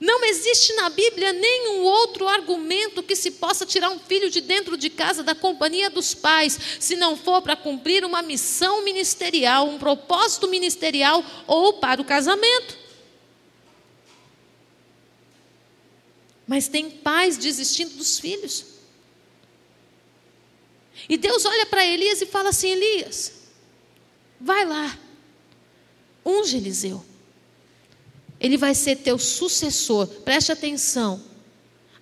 Não 0.00 0.24
existe 0.24 0.74
na 0.74 0.88
Bíblia 0.90 1.32
nenhum 1.32 1.84
outro 1.84 2.26
argumento 2.26 3.02
que 3.02 3.16
se 3.16 3.32
possa 3.32 3.64
tirar 3.64 3.90
um 3.90 3.98
filho 3.98 4.30
de 4.30 4.40
dentro 4.40 4.76
de 4.76 4.90
casa 4.90 5.22
da 5.22 5.34
companhia 5.34 5.88
dos 5.88 6.14
pais, 6.14 6.58
se 6.80 6.96
não 6.96 7.16
for 7.16 7.40
para 7.42 7.56
cumprir 7.56 8.04
uma 8.04 8.22
missão 8.22 8.82
ministerial, 8.82 9.68
um 9.68 9.78
propósito 9.78 10.48
ministerial 10.48 11.24
ou 11.46 11.74
para 11.74 12.00
o 12.00 12.04
casamento. 12.04 12.85
Mas 16.46 16.68
tem 16.68 16.90
pais 16.90 17.36
desistindo 17.36 17.96
dos 17.96 18.18
filhos. 18.18 18.64
E 21.08 21.16
Deus 21.16 21.44
olha 21.44 21.66
para 21.66 21.84
Elias 21.84 22.20
e 22.22 22.26
fala 22.26 22.50
assim: 22.50 22.68
Elias, 22.68 23.32
vai 24.40 24.64
lá, 24.64 24.98
unge 26.24 26.56
Eliseu. 26.56 27.04
Ele 28.38 28.56
vai 28.56 28.74
ser 28.74 28.96
teu 28.96 29.18
sucessor. 29.18 30.06
Preste 30.06 30.52
atenção. 30.52 31.22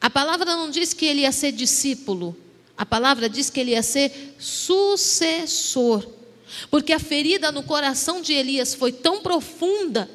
A 0.00 0.10
palavra 0.10 0.56
não 0.56 0.68
diz 0.68 0.92
que 0.92 1.06
ele 1.06 1.22
ia 1.22 1.32
ser 1.32 1.52
discípulo. 1.52 2.36
A 2.76 2.84
palavra 2.84 3.28
diz 3.28 3.50
que 3.50 3.60
ele 3.60 3.70
ia 3.70 3.82
ser 3.82 4.34
sucessor. 4.38 6.06
Porque 6.70 6.92
a 6.92 6.98
ferida 6.98 7.52
no 7.52 7.62
coração 7.62 8.20
de 8.20 8.32
Elias 8.32 8.74
foi 8.74 8.92
tão 8.92 9.20
profunda 9.20 10.10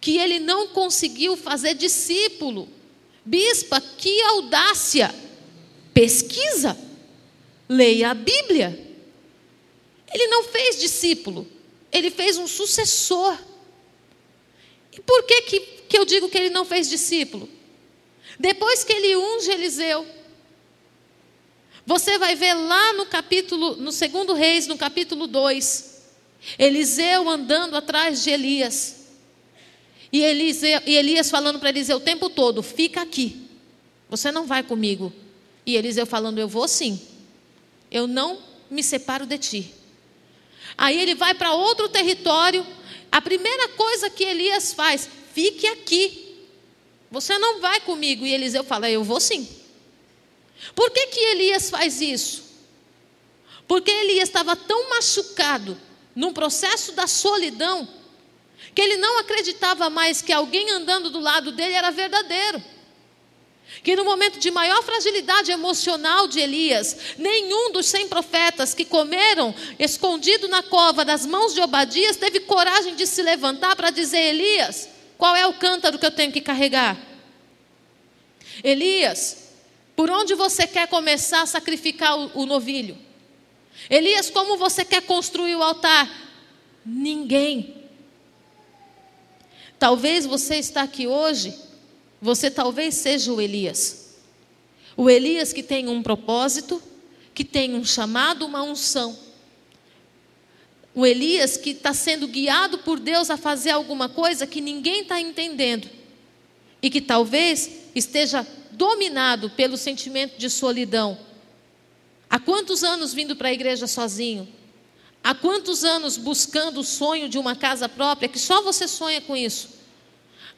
que 0.00 0.16
ele 0.16 0.38
não 0.38 0.68
conseguiu 0.68 1.36
fazer 1.36 1.74
discípulo. 1.74 2.68
Bispa, 3.28 3.78
que 3.78 4.22
audácia! 4.22 5.14
Pesquisa, 5.92 6.78
leia 7.68 8.12
a 8.12 8.14
Bíblia. 8.14 8.96
Ele 10.10 10.26
não 10.28 10.44
fez 10.44 10.80
discípulo, 10.80 11.46
ele 11.92 12.10
fez 12.10 12.38
um 12.38 12.46
sucessor. 12.46 13.36
E 14.90 15.00
por 15.02 15.24
que, 15.24 15.42
que, 15.42 15.60
que 15.60 15.98
eu 15.98 16.06
digo 16.06 16.30
que 16.30 16.38
ele 16.38 16.48
não 16.48 16.64
fez 16.64 16.88
discípulo? 16.88 17.46
Depois 18.40 18.82
que 18.82 18.94
ele 18.94 19.14
unge 19.14 19.50
Eliseu, 19.50 20.06
você 21.84 22.16
vai 22.16 22.34
ver 22.34 22.54
lá 22.54 22.94
no 22.94 23.04
capítulo, 23.04 23.76
no 23.76 23.92
segundo 23.92 24.32
Reis, 24.32 24.66
no 24.66 24.78
capítulo 24.78 25.26
2, 25.26 26.02
Eliseu 26.58 27.28
andando 27.28 27.76
atrás 27.76 28.24
de 28.24 28.30
Elias. 28.30 28.97
E, 30.12 30.22
Elias 30.22 31.30
falando 31.30 31.58
para 31.58 31.68
Eliseu 31.68 31.98
o 31.98 32.00
tempo 32.00 32.30
todo: 32.30 32.62
fica 32.62 33.02
aqui, 33.02 33.48
você 34.08 34.32
não 34.32 34.46
vai 34.46 34.62
comigo. 34.62 35.12
E 35.66 35.76
Eliseu 35.76 36.06
falando: 36.06 36.38
eu 36.38 36.48
vou 36.48 36.66
sim, 36.66 37.00
eu 37.90 38.06
não 38.06 38.38
me 38.70 38.82
separo 38.82 39.26
de 39.26 39.38
ti. 39.38 39.74
Aí 40.76 40.98
ele 40.98 41.14
vai 41.14 41.34
para 41.34 41.52
outro 41.52 41.88
território, 41.88 42.66
a 43.10 43.20
primeira 43.20 43.68
coisa 43.68 44.08
que 44.08 44.24
Elias 44.24 44.72
faz: 44.72 45.08
fique 45.34 45.66
aqui, 45.66 46.46
você 47.10 47.38
não 47.38 47.60
vai 47.60 47.80
comigo. 47.80 48.24
E 48.24 48.32
Eliseu 48.32 48.64
fala: 48.64 48.90
eu 48.90 49.04
vou 49.04 49.20
sim. 49.20 49.46
Por 50.74 50.90
que, 50.90 51.06
que 51.08 51.20
Elias 51.20 51.70
faz 51.70 52.00
isso? 52.00 52.48
Porque 53.66 53.90
Elias 53.90 54.28
estava 54.28 54.56
tão 54.56 54.88
machucado 54.88 55.78
num 56.16 56.32
processo 56.32 56.92
da 56.92 57.06
solidão 57.06 57.86
que 58.74 58.80
ele 58.80 58.96
não 58.96 59.18
acreditava 59.18 59.90
mais 59.90 60.22
que 60.22 60.32
alguém 60.32 60.70
andando 60.70 61.10
do 61.10 61.20
lado 61.20 61.52
dele 61.52 61.74
era 61.74 61.90
verdadeiro. 61.90 62.62
Que 63.82 63.94
no 63.94 64.04
momento 64.04 64.38
de 64.38 64.50
maior 64.50 64.82
fragilidade 64.82 65.50
emocional 65.50 66.26
de 66.26 66.40
Elias, 66.40 66.96
nenhum 67.18 67.70
dos 67.70 67.86
cem 67.86 68.08
profetas 68.08 68.72
que 68.72 68.84
comeram 68.84 69.54
escondido 69.78 70.48
na 70.48 70.62
cova 70.62 71.04
das 71.04 71.26
mãos 71.26 71.54
de 71.54 71.60
Obadias 71.60 72.16
teve 72.16 72.40
coragem 72.40 72.94
de 72.94 73.06
se 73.06 73.22
levantar 73.22 73.76
para 73.76 73.90
dizer: 73.90 74.18
Elias, 74.18 74.88
qual 75.18 75.36
é 75.36 75.46
o 75.46 75.52
cântaro 75.52 75.98
que 75.98 76.06
eu 76.06 76.10
tenho 76.10 76.32
que 76.32 76.40
carregar? 76.40 76.96
Elias, 78.64 79.48
por 79.94 80.10
onde 80.10 80.34
você 80.34 80.66
quer 80.66 80.88
começar 80.88 81.42
a 81.42 81.46
sacrificar 81.46 82.18
o, 82.18 82.42
o 82.42 82.46
novilho? 82.46 82.96
Elias, 83.90 84.30
como 84.30 84.56
você 84.56 84.84
quer 84.84 85.02
construir 85.02 85.54
o 85.56 85.62
altar? 85.62 86.08
Ninguém. 86.84 87.77
Talvez 89.78 90.26
você 90.26 90.56
está 90.56 90.82
aqui 90.82 91.06
hoje, 91.06 91.54
você 92.20 92.50
talvez 92.50 92.94
seja 92.94 93.32
o 93.32 93.40
Elias. 93.40 94.16
O 94.96 95.08
Elias 95.08 95.52
que 95.52 95.62
tem 95.62 95.88
um 95.88 96.02
propósito, 96.02 96.82
que 97.32 97.44
tem 97.44 97.74
um 97.74 97.84
chamado, 97.84 98.44
uma 98.44 98.62
unção. 98.62 99.16
O 100.92 101.06
Elias 101.06 101.56
que 101.56 101.70
está 101.70 101.94
sendo 101.94 102.26
guiado 102.26 102.78
por 102.78 102.98
Deus 102.98 103.30
a 103.30 103.36
fazer 103.36 103.70
alguma 103.70 104.08
coisa 104.08 104.46
que 104.46 104.60
ninguém 104.60 105.02
está 105.02 105.20
entendendo. 105.20 105.88
E 106.82 106.90
que 106.90 107.00
talvez 107.00 107.70
esteja 107.94 108.44
dominado 108.72 109.50
pelo 109.50 109.76
sentimento 109.76 110.36
de 110.38 110.50
solidão. 110.50 111.16
Há 112.28 112.40
quantos 112.40 112.82
anos 112.82 113.14
vindo 113.14 113.36
para 113.36 113.48
a 113.48 113.52
igreja 113.52 113.86
sozinho? 113.86 114.48
Há 115.28 115.34
quantos 115.34 115.84
anos 115.84 116.16
buscando 116.16 116.80
o 116.80 116.82
sonho 116.82 117.28
de 117.28 117.36
uma 117.36 117.54
casa 117.54 117.86
própria 117.86 118.30
que 118.30 118.38
só 118.38 118.62
você 118.62 118.88
sonha 118.88 119.20
com 119.20 119.36
isso? 119.36 119.68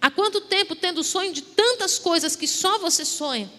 Há 0.00 0.12
quanto 0.12 0.42
tempo 0.42 0.76
tendo 0.76 1.00
o 1.00 1.02
sonho 1.02 1.32
de 1.32 1.42
tantas 1.42 1.98
coisas 1.98 2.36
que 2.36 2.46
só 2.46 2.78
você 2.78 3.04
sonha? 3.04 3.50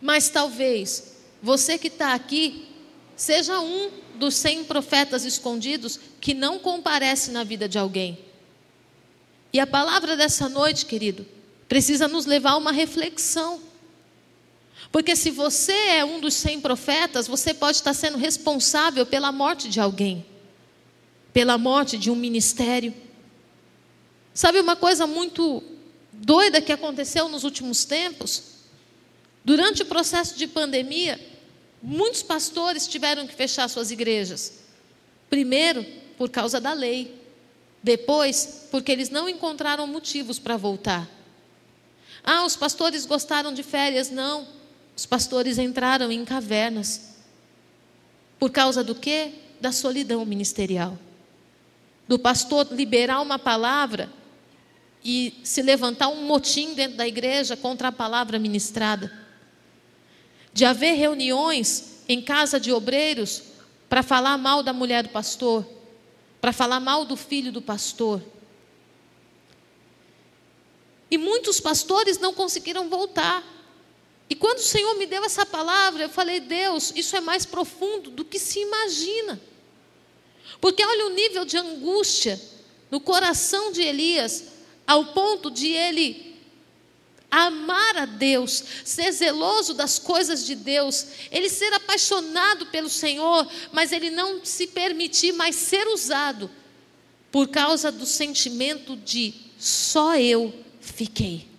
Mas 0.00 0.28
talvez 0.28 1.16
você 1.42 1.76
que 1.76 1.88
está 1.88 2.14
aqui 2.14 2.68
seja 3.16 3.58
um 3.58 3.90
dos 4.14 4.36
cem 4.36 4.62
profetas 4.62 5.24
escondidos 5.24 5.98
que 6.20 6.32
não 6.32 6.60
comparece 6.60 7.32
na 7.32 7.42
vida 7.42 7.68
de 7.68 7.76
alguém. 7.76 8.16
E 9.52 9.58
a 9.58 9.66
palavra 9.66 10.16
dessa 10.16 10.48
noite, 10.48 10.86
querido, 10.86 11.26
precisa 11.68 12.06
nos 12.06 12.24
levar 12.24 12.52
a 12.52 12.56
uma 12.56 12.70
reflexão. 12.70 13.60
Porque 14.94 15.16
se 15.16 15.28
você 15.28 15.72
é 15.72 16.04
um 16.04 16.20
dos 16.20 16.34
cem 16.34 16.60
profetas, 16.60 17.26
você 17.26 17.52
pode 17.52 17.78
estar 17.78 17.92
sendo 17.94 18.16
responsável 18.16 19.04
pela 19.04 19.32
morte 19.32 19.68
de 19.68 19.80
alguém, 19.80 20.24
pela 21.32 21.58
morte 21.58 21.98
de 21.98 22.12
um 22.12 22.14
ministério. 22.14 22.94
Sabe 24.32 24.60
uma 24.60 24.76
coisa 24.76 25.04
muito 25.04 25.64
doida 26.12 26.62
que 26.62 26.70
aconteceu 26.70 27.28
nos 27.28 27.42
últimos 27.42 27.84
tempos? 27.84 28.44
Durante 29.44 29.82
o 29.82 29.86
processo 29.86 30.38
de 30.38 30.46
pandemia, 30.46 31.18
muitos 31.82 32.22
pastores 32.22 32.86
tiveram 32.86 33.26
que 33.26 33.34
fechar 33.34 33.68
suas 33.68 33.90
igrejas. 33.90 34.60
Primeiro, 35.28 35.84
por 36.16 36.30
causa 36.30 36.60
da 36.60 36.72
lei. 36.72 37.20
Depois, 37.82 38.68
porque 38.70 38.92
eles 38.92 39.10
não 39.10 39.28
encontraram 39.28 39.88
motivos 39.88 40.38
para 40.38 40.56
voltar. 40.56 41.10
Ah, 42.22 42.44
os 42.44 42.54
pastores 42.54 43.04
gostaram 43.04 43.52
de 43.52 43.64
férias. 43.64 44.08
Não. 44.08 44.62
Os 44.96 45.06
pastores 45.06 45.58
entraram 45.58 46.10
em 46.12 46.24
cavernas. 46.24 47.14
Por 48.38 48.50
causa 48.50 48.84
do 48.84 48.94
quê? 48.94 49.32
Da 49.60 49.72
solidão 49.72 50.24
ministerial. 50.24 50.98
Do 52.06 52.18
pastor 52.18 52.68
liberar 52.70 53.20
uma 53.20 53.38
palavra 53.38 54.10
e 55.04 55.38
se 55.42 55.62
levantar 55.62 56.08
um 56.08 56.24
motim 56.24 56.74
dentro 56.74 56.96
da 56.96 57.06
igreja 57.06 57.56
contra 57.56 57.88
a 57.88 57.92
palavra 57.92 58.38
ministrada. 58.38 59.12
De 60.52 60.64
haver 60.64 60.94
reuniões 60.94 62.02
em 62.08 62.22
casa 62.22 62.60
de 62.60 62.72
obreiros 62.72 63.42
para 63.88 64.02
falar 64.02 64.38
mal 64.38 64.62
da 64.62 64.72
mulher 64.72 65.02
do 65.02 65.08
pastor, 65.08 65.66
para 66.40 66.52
falar 66.52 66.80
mal 66.80 67.04
do 67.04 67.16
filho 67.16 67.52
do 67.52 67.60
pastor. 67.60 68.22
E 71.10 71.18
muitos 71.18 71.60
pastores 71.60 72.18
não 72.18 72.34
conseguiram 72.34 72.88
voltar. 72.88 73.53
E 74.34 74.36
quando 74.36 74.58
o 74.58 74.62
Senhor 74.62 74.96
me 74.96 75.06
deu 75.06 75.24
essa 75.24 75.46
palavra, 75.46 76.02
eu 76.02 76.08
falei: 76.08 76.40
Deus, 76.40 76.92
isso 76.96 77.14
é 77.14 77.20
mais 77.20 77.46
profundo 77.46 78.10
do 78.10 78.24
que 78.24 78.36
se 78.36 78.58
imagina. 78.58 79.40
Porque 80.60 80.84
olha 80.84 81.06
o 81.06 81.10
nível 81.10 81.44
de 81.44 81.56
angústia 81.56 82.40
no 82.90 82.98
coração 82.98 83.70
de 83.70 83.80
Elias, 83.80 84.46
ao 84.84 85.12
ponto 85.12 85.52
de 85.52 85.68
ele 85.68 86.34
amar 87.30 87.96
a 87.96 88.06
Deus, 88.06 88.64
ser 88.84 89.12
zeloso 89.12 89.72
das 89.72 90.00
coisas 90.00 90.44
de 90.44 90.56
Deus, 90.56 91.06
ele 91.30 91.48
ser 91.48 91.72
apaixonado 91.72 92.66
pelo 92.66 92.90
Senhor, 92.90 93.48
mas 93.70 93.92
ele 93.92 94.10
não 94.10 94.44
se 94.44 94.66
permitir 94.66 95.30
mais 95.30 95.54
ser 95.54 95.86
usado 95.86 96.50
por 97.30 97.46
causa 97.46 97.92
do 97.92 98.04
sentimento 98.04 98.96
de 98.96 99.32
só 99.60 100.16
eu 100.16 100.52
fiquei. 100.80 101.53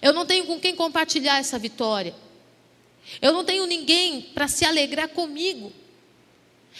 Eu 0.00 0.12
não 0.12 0.24
tenho 0.24 0.46
com 0.46 0.58
quem 0.58 0.74
compartilhar 0.74 1.38
essa 1.38 1.58
vitória. 1.58 2.14
Eu 3.20 3.32
não 3.32 3.44
tenho 3.44 3.66
ninguém 3.66 4.22
para 4.22 4.48
se 4.48 4.64
alegrar 4.64 5.08
comigo. 5.08 5.72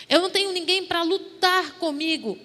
Eu 0.09 0.21
não 0.21 0.31
tenho 0.31 0.53
ninguém 0.53 0.85
para 0.85 1.03
lutar 1.03 1.73
comigo. 1.75 2.39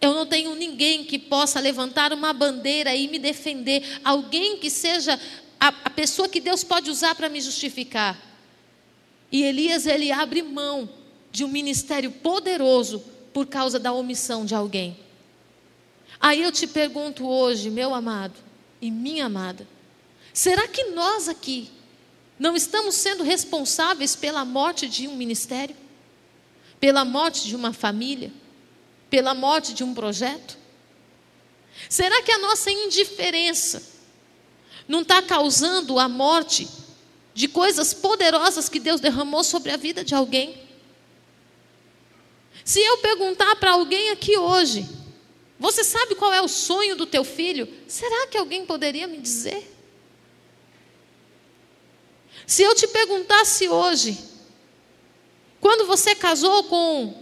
Eu 0.00 0.14
não 0.14 0.26
tenho 0.26 0.54
ninguém 0.54 1.04
que 1.04 1.18
possa 1.18 1.58
levantar 1.58 2.12
uma 2.12 2.32
bandeira 2.32 2.94
e 2.94 3.08
me 3.08 3.18
defender. 3.18 4.00
Alguém 4.04 4.58
que 4.58 4.70
seja 4.70 5.18
a, 5.58 5.68
a 5.68 5.90
pessoa 5.90 6.28
que 6.28 6.40
Deus 6.40 6.62
pode 6.62 6.90
usar 6.90 7.14
para 7.14 7.28
me 7.28 7.40
justificar. 7.40 8.20
E 9.32 9.42
Elias, 9.42 9.86
ele 9.86 10.12
abre 10.12 10.42
mão 10.42 10.88
de 11.32 11.44
um 11.44 11.48
ministério 11.48 12.10
poderoso 12.10 13.02
por 13.32 13.46
causa 13.46 13.78
da 13.78 13.92
omissão 13.92 14.44
de 14.44 14.54
alguém. 14.54 14.96
Aí 16.20 16.42
eu 16.42 16.52
te 16.52 16.66
pergunto 16.66 17.26
hoje, 17.26 17.70
meu 17.70 17.94
amado 17.94 18.34
e 18.80 18.90
minha 18.90 19.26
amada, 19.26 19.66
Será 20.36 20.68
que 20.68 20.84
nós 20.90 21.30
aqui 21.30 21.70
não 22.38 22.54
estamos 22.54 22.94
sendo 22.96 23.24
responsáveis 23.24 24.14
pela 24.14 24.44
morte 24.44 24.86
de 24.86 25.08
um 25.08 25.16
ministério? 25.16 25.74
Pela 26.78 27.06
morte 27.06 27.46
de 27.46 27.56
uma 27.56 27.72
família? 27.72 28.30
Pela 29.08 29.32
morte 29.32 29.72
de 29.72 29.82
um 29.82 29.94
projeto? 29.94 30.58
Será 31.88 32.20
que 32.20 32.30
a 32.30 32.36
nossa 32.36 32.70
indiferença 32.70 33.82
não 34.86 35.00
está 35.00 35.22
causando 35.22 35.98
a 35.98 36.06
morte 36.06 36.68
de 37.32 37.48
coisas 37.48 37.94
poderosas 37.94 38.68
que 38.68 38.78
Deus 38.78 39.00
derramou 39.00 39.42
sobre 39.42 39.70
a 39.72 39.78
vida 39.78 40.04
de 40.04 40.14
alguém? 40.14 40.62
Se 42.62 42.78
eu 42.78 42.98
perguntar 42.98 43.56
para 43.56 43.70
alguém 43.70 44.10
aqui 44.10 44.36
hoje, 44.36 44.86
você 45.58 45.82
sabe 45.82 46.14
qual 46.14 46.30
é 46.30 46.42
o 46.42 46.48
sonho 46.48 46.94
do 46.94 47.06
teu 47.06 47.24
filho? 47.24 47.66
Será 47.88 48.26
que 48.26 48.36
alguém 48.36 48.66
poderia 48.66 49.06
me 49.06 49.16
dizer? 49.16 49.75
Se 52.46 52.62
eu 52.62 52.74
te 52.74 52.86
perguntasse 52.86 53.68
hoje, 53.68 54.16
quando 55.60 55.86
você 55.86 56.14
casou 56.14 56.64
com 56.64 57.14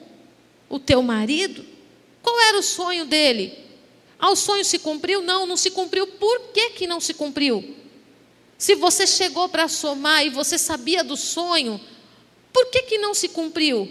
o 0.68 0.78
teu 0.78 1.02
marido, 1.02 1.64
qual 2.22 2.38
era 2.42 2.58
o 2.58 2.62
sonho 2.62 3.06
dele? 3.06 3.58
Ah, 4.18 4.30
o 4.30 4.36
sonho 4.36 4.64
se 4.64 4.78
cumpriu? 4.78 5.22
Não, 5.22 5.46
não 5.46 5.56
se 5.56 5.70
cumpriu. 5.70 6.06
Por 6.06 6.40
que, 6.52 6.70
que 6.70 6.86
não 6.86 7.00
se 7.00 7.14
cumpriu? 7.14 7.74
Se 8.58 8.74
você 8.74 9.06
chegou 9.06 9.48
para 9.48 9.66
somar 9.66 10.24
e 10.26 10.30
você 10.30 10.58
sabia 10.58 11.02
do 11.02 11.16
sonho, 11.16 11.80
por 12.52 12.66
que, 12.66 12.82
que 12.82 12.98
não 12.98 13.14
se 13.14 13.28
cumpriu? 13.28 13.88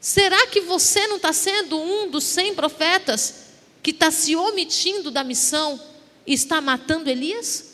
Será 0.00 0.46
que 0.46 0.60
você 0.60 1.06
não 1.06 1.16
está 1.16 1.32
sendo 1.32 1.78
um 1.78 2.10
dos 2.10 2.24
cem 2.24 2.54
profetas 2.54 3.44
que 3.82 3.90
está 3.90 4.10
se 4.10 4.34
omitindo 4.34 5.10
da 5.10 5.22
missão 5.22 5.80
e 6.26 6.34
está 6.34 6.60
matando 6.60 7.08
Elias? 7.08 7.73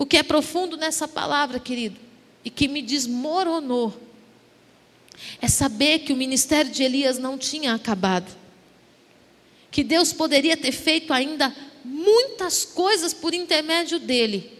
O 0.00 0.06
que 0.06 0.16
é 0.16 0.22
profundo 0.22 0.78
nessa 0.78 1.06
palavra, 1.06 1.60
querido, 1.60 2.00
e 2.42 2.48
que 2.48 2.66
me 2.66 2.80
desmoronou, 2.80 3.94
é 5.42 5.46
saber 5.46 5.98
que 5.98 6.12
o 6.14 6.16
ministério 6.16 6.70
de 6.70 6.82
Elias 6.82 7.18
não 7.18 7.36
tinha 7.36 7.74
acabado. 7.74 8.34
Que 9.70 9.84
Deus 9.84 10.10
poderia 10.10 10.56
ter 10.56 10.72
feito 10.72 11.12
ainda 11.12 11.54
muitas 11.84 12.64
coisas 12.64 13.12
por 13.12 13.34
intermédio 13.34 13.98
dele. 13.98 14.58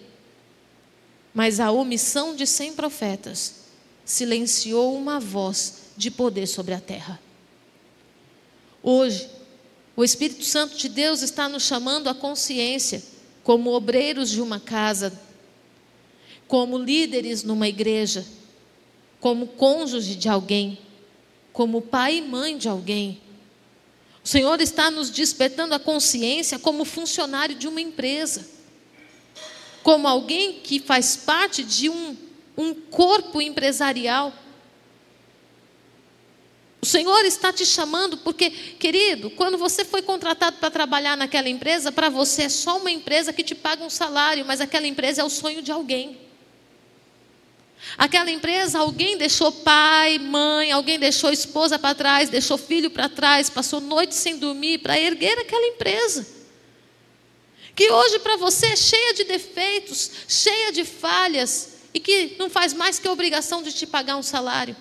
Mas 1.33 1.59
a 1.59 1.70
omissão 1.70 2.37
de 2.37 2.46
cem 2.46 2.74
profetas 2.74 3.61
silenciou 4.05 4.94
uma 4.94 5.18
voz 5.18 5.85
de 5.96 6.11
poder 6.11 6.48
sobre 6.48 6.74
a 6.74 6.81
terra. 6.83 7.18
Hoje, 8.83 9.26
o 9.96 10.05
Espírito 10.05 10.44
Santo 10.44 10.76
de 10.76 10.90
Deus 10.90 11.22
está 11.22 11.48
nos 11.48 11.62
chamando 11.62 12.09
à 12.09 12.14
consciência, 12.14 13.03
como 13.42 13.72
obreiros 13.72 14.29
de 14.29 14.42
uma 14.42 14.61
casa, 14.61 15.30
como 16.51 16.77
líderes 16.77 17.45
numa 17.45 17.69
igreja, 17.69 18.27
como 19.21 19.47
cônjuge 19.47 20.17
de 20.17 20.29
alguém, 20.29 20.77
como 21.53 21.81
pai 21.81 22.17
e 22.17 22.23
mãe 22.23 22.59
de 22.59 22.69
alguém. 22.69 23.21
O 24.25 24.27
Senhor 24.27 24.61
está 24.61 24.91
nos 24.91 25.11
despertando 25.11 25.77
a 25.77 25.79
consciência 25.79 26.59
como 26.59 26.85
funcionário 26.85 27.55
de 27.55 27.69
uma 27.69 27.81
empresa, 27.81 28.51
como 29.85 30.09
alguém 30.09 30.55
que 30.55 30.81
faz 30.81 31.15
parte 31.15 31.63
de 31.63 31.89
um, 31.89 32.17
um 32.59 32.75
corpo 32.75 33.41
empresarial 33.41 34.35
o 36.83 36.87
Senhor 36.87 37.27
está 37.27 37.53
te 37.53 37.67
chamando 37.67 38.17
porque, 38.17 38.49
querido, 38.49 39.29
quando 39.33 39.59
você 39.59 39.85
foi 39.85 40.01
contratado 40.01 40.57
para 40.57 40.71
trabalhar 40.71 41.15
naquela 41.15 41.47
empresa, 41.47 41.93
para 41.93 42.09
você 42.09 42.45
é 42.45 42.49
só 42.49 42.79
uma 42.79 42.91
empresa 42.91 43.35
que 43.35 43.45
te 43.45 43.55
paga 43.55 43.85
um 43.85 43.91
salário, 43.91 44.47
mas 44.47 44.63
aquela 44.63 44.87
empresa 44.87 45.21
é 45.21 45.25
o 45.25 45.29
sonho 45.29 45.61
de 45.61 45.71
alguém. 45.71 46.30
Aquela 47.97 48.31
empresa, 48.31 48.79
alguém 48.79 49.16
deixou 49.16 49.51
pai, 49.51 50.19
mãe, 50.19 50.71
alguém 50.71 50.99
deixou 50.99 51.33
esposa 51.33 51.79
para 51.79 51.95
trás, 51.95 52.29
deixou 52.29 52.59
filho 52.59 52.90
para 52.90 53.09
trás, 53.09 53.51
passou 53.51 53.81
noite 53.81 54.14
sem 54.14 54.37
dormir 54.37 54.79
para 54.79 54.99
erguer 54.99 55.38
aquela 55.38 55.66
empresa. 55.66 56.27
Que 57.75 57.90
hoje 57.90 58.19
para 58.19 58.37
você 58.37 58.66
é 58.66 58.77
cheia 58.77 59.14
de 59.14 59.25
defeitos, 59.25 60.11
cheia 60.29 60.73
de 60.73 60.85
falhas 60.85 61.75
e 61.95 62.01
que 62.01 62.37
não 62.38 62.51
faz 62.51 62.73
mais 62.73 62.99
que 62.99 63.09
a 63.09 63.12
obrigação 63.12 63.62
de 63.62 63.73
te 63.73 63.87
pagar 63.87 64.16
um 64.16 64.23
salário. 64.23 64.77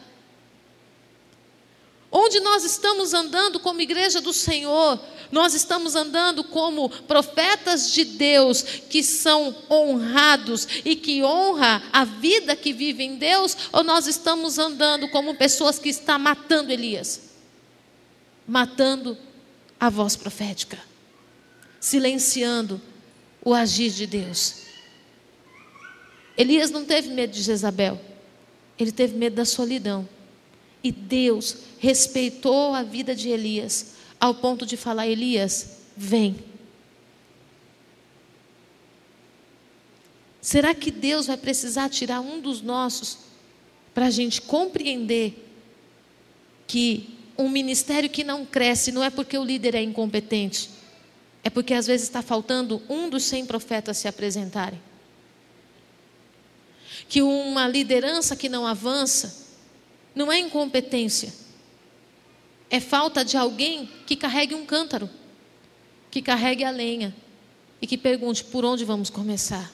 Onde 2.12 2.40
nós 2.40 2.64
estamos 2.64 3.14
andando 3.14 3.60
como 3.60 3.82
igreja 3.82 4.20
do 4.20 4.34
Senhor, 4.34 5.00
nós 5.32 5.54
estamos 5.54 5.96
andando 5.96 6.44
como 6.44 6.90
profetas 6.90 7.92
de 7.94 8.04
Deus 8.04 8.64
que 8.64 9.04
são 9.04 9.56
honrados 9.70 10.68
e 10.84 10.96
que 10.96 11.24
honra 11.24 11.84
a 11.94 12.04
vida 12.04 12.56
que 12.56 12.74
vive 12.74 13.04
em 13.04 13.16
Deus, 13.16 13.56
ou 13.72 13.84
nós 13.84 14.08
estamos 14.08 14.58
andando 14.58 15.08
como 15.10 15.36
pessoas 15.36 15.78
que 15.78 15.90
estão 15.90 16.18
matando 16.18 16.72
Elias, 16.72 17.22
matando 18.48 19.16
a 19.80 19.90
voz 19.90 20.16
profética, 20.16 20.80
silenciando 21.80 22.82
o 23.46 23.54
agir 23.54 23.92
de 23.92 24.08
Deus. 24.08 24.64
Elias 26.36 26.72
não 26.72 26.86
teve 26.86 27.10
medo 27.10 27.34
de 27.34 27.44
Jezabel, 27.44 28.02
ele 28.80 28.92
teve 28.92 29.16
medo 29.16 29.36
da 29.36 29.46
solidão. 29.46 30.10
E 30.84 30.92
Deus 30.92 31.58
respeitou 31.78 32.74
a 32.74 32.84
vida 32.84 33.14
de 33.16 33.30
Elias, 33.30 33.96
ao 34.20 34.36
ponto 34.36 34.66
de 34.66 34.78
falar: 34.78 35.08
Elias, 35.08 35.78
vem. 35.96 36.38
Será 40.42 40.74
que 40.74 40.90
Deus 40.90 41.28
vai 41.28 41.38
precisar 41.38 41.90
tirar 41.90 42.22
um 42.22 42.40
dos 42.40 42.62
nossos 42.62 43.20
para 43.94 44.06
a 44.06 44.10
gente 44.10 44.42
compreender 44.42 45.46
que 46.66 47.18
um 47.38 47.50
ministério 47.50 48.10
que 48.10 48.24
não 48.24 48.46
cresce 48.46 48.92
não 48.92 49.04
é 49.04 49.10
porque 49.10 49.38
o 49.38 49.44
líder 49.44 49.76
é 49.76 49.82
incompetente, 49.82 50.70
é 51.44 51.50
porque 51.50 51.74
às 51.74 51.88
vezes 51.88 52.08
está 52.08 52.22
faltando 52.22 52.82
um 52.90 53.10
dos 53.10 53.24
cem 53.24 53.46
profetas 53.46 53.98
se 53.98 54.08
apresentarem? 54.08 54.82
Que 57.10 57.22
uma 57.22 57.68
liderança 57.68 58.36
que 58.36 58.48
não 58.48 58.66
avança 58.66 59.49
não 60.14 60.32
é 60.32 60.40
incompetência. 60.40 61.34
É 62.70 62.80
falta 62.80 63.26
de 63.26 63.38
alguém 63.38 63.90
que 64.06 64.16
carregue 64.16 64.54
um 64.54 64.66
cântaro, 64.66 65.10
que 66.12 66.22
carregue 66.22 66.64
a 66.64 66.70
lenha 66.70 67.16
e 67.82 67.88
que 67.88 67.98
pergunte 67.98 68.44
por 68.44 68.64
onde 68.64 68.86
vamos 68.86 69.10
começar. 69.10 69.72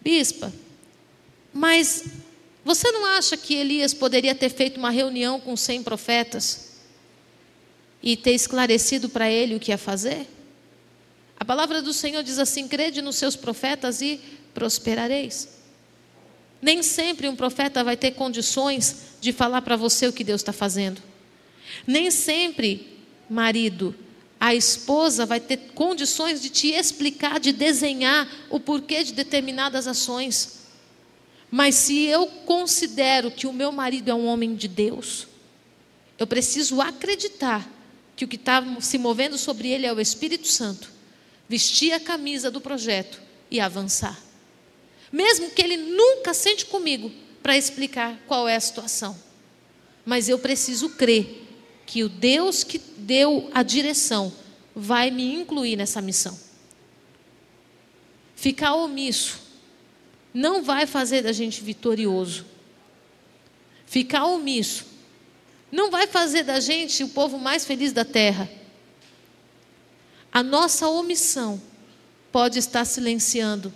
Bispa, 0.00 0.52
mas 1.52 2.04
você 2.64 2.90
não 2.92 3.06
acha 3.06 3.36
que 3.36 3.54
Elias 3.54 3.92
poderia 3.92 4.34
ter 4.34 4.50
feito 4.50 4.78
uma 4.78 4.90
reunião 4.90 5.40
com 5.40 5.56
cem 5.56 5.82
profetas 5.82 6.72
e 8.02 8.16
ter 8.16 8.32
esclarecido 8.32 9.08
para 9.08 9.30
ele 9.30 9.54
o 9.54 9.60
que 9.60 9.70
ia 9.70 9.78
fazer? 9.78 10.28
A 11.38 11.44
palavra 11.44 11.82
do 11.82 11.92
Senhor 11.92 12.22
diz 12.22 12.38
assim: 12.38 12.68
crede 12.68 13.02
nos 13.02 13.16
seus 13.16 13.34
profetas 13.34 14.00
e 14.00 14.20
prosperareis. 14.54 15.61
Nem 16.62 16.80
sempre 16.80 17.28
um 17.28 17.34
profeta 17.34 17.82
vai 17.82 17.96
ter 17.96 18.12
condições 18.12 19.16
de 19.20 19.32
falar 19.32 19.62
para 19.62 19.74
você 19.74 20.06
o 20.06 20.12
que 20.12 20.22
Deus 20.22 20.40
está 20.40 20.52
fazendo. 20.52 21.02
Nem 21.84 22.08
sempre, 22.08 23.00
marido, 23.28 23.92
a 24.38 24.54
esposa 24.54 25.26
vai 25.26 25.40
ter 25.40 25.56
condições 25.74 26.40
de 26.40 26.50
te 26.50 26.68
explicar, 26.68 27.40
de 27.40 27.52
desenhar 27.52 28.28
o 28.48 28.60
porquê 28.60 29.02
de 29.02 29.12
determinadas 29.12 29.88
ações. 29.88 30.60
Mas 31.50 31.74
se 31.74 32.04
eu 32.04 32.28
considero 32.28 33.32
que 33.32 33.48
o 33.48 33.52
meu 33.52 33.72
marido 33.72 34.10
é 34.10 34.14
um 34.14 34.26
homem 34.26 34.54
de 34.54 34.68
Deus, 34.68 35.26
eu 36.16 36.28
preciso 36.28 36.80
acreditar 36.80 37.68
que 38.14 38.24
o 38.24 38.28
que 38.28 38.36
está 38.36 38.64
se 38.80 38.98
movendo 38.98 39.36
sobre 39.36 39.68
ele 39.68 39.84
é 39.84 39.92
o 39.92 40.00
Espírito 40.00 40.46
Santo, 40.46 40.92
vestir 41.48 41.92
a 41.92 41.98
camisa 41.98 42.52
do 42.52 42.60
projeto 42.60 43.20
e 43.50 43.58
avançar 43.58 44.31
mesmo 45.12 45.50
que 45.50 45.60
ele 45.60 45.76
nunca 45.76 46.32
sente 46.32 46.64
comigo 46.64 47.12
para 47.42 47.56
explicar 47.56 48.18
qual 48.26 48.48
é 48.48 48.56
a 48.56 48.60
situação. 48.60 49.16
Mas 50.04 50.28
eu 50.28 50.38
preciso 50.38 50.90
crer 50.90 51.46
que 51.84 52.02
o 52.02 52.08
Deus 52.08 52.64
que 52.64 52.78
deu 52.78 53.50
a 53.52 53.62
direção 53.62 54.32
vai 54.74 55.10
me 55.10 55.34
incluir 55.34 55.76
nessa 55.76 56.00
missão. 56.00 56.38
Ficar 58.34 58.74
omisso 58.74 59.40
não 60.32 60.62
vai 60.62 60.86
fazer 60.86 61.22
da 61.22 61.32
gente 61.32 61.62
vitorioso. 61.62 62.46
Ficar 63.84 64.24
omisso 64.24 64.86
não 65.70 65.90
vai 65.90 66.06
fazer 66.06 66.42
da 66.42 66.58
gente 66.58 67.04
o 67.04 67.08
povo 67.08 67.38
mais 67.38 67.64
feliz 67.64 67.92
da 67.92 68.04
terra. 68.04 68.50
A 70.32 70.42
nossa 70.42 70.88
omissão 70.88 71.60
pode 72.30 72.58
estar 72.58 72.86
silenciando 72.86 73.72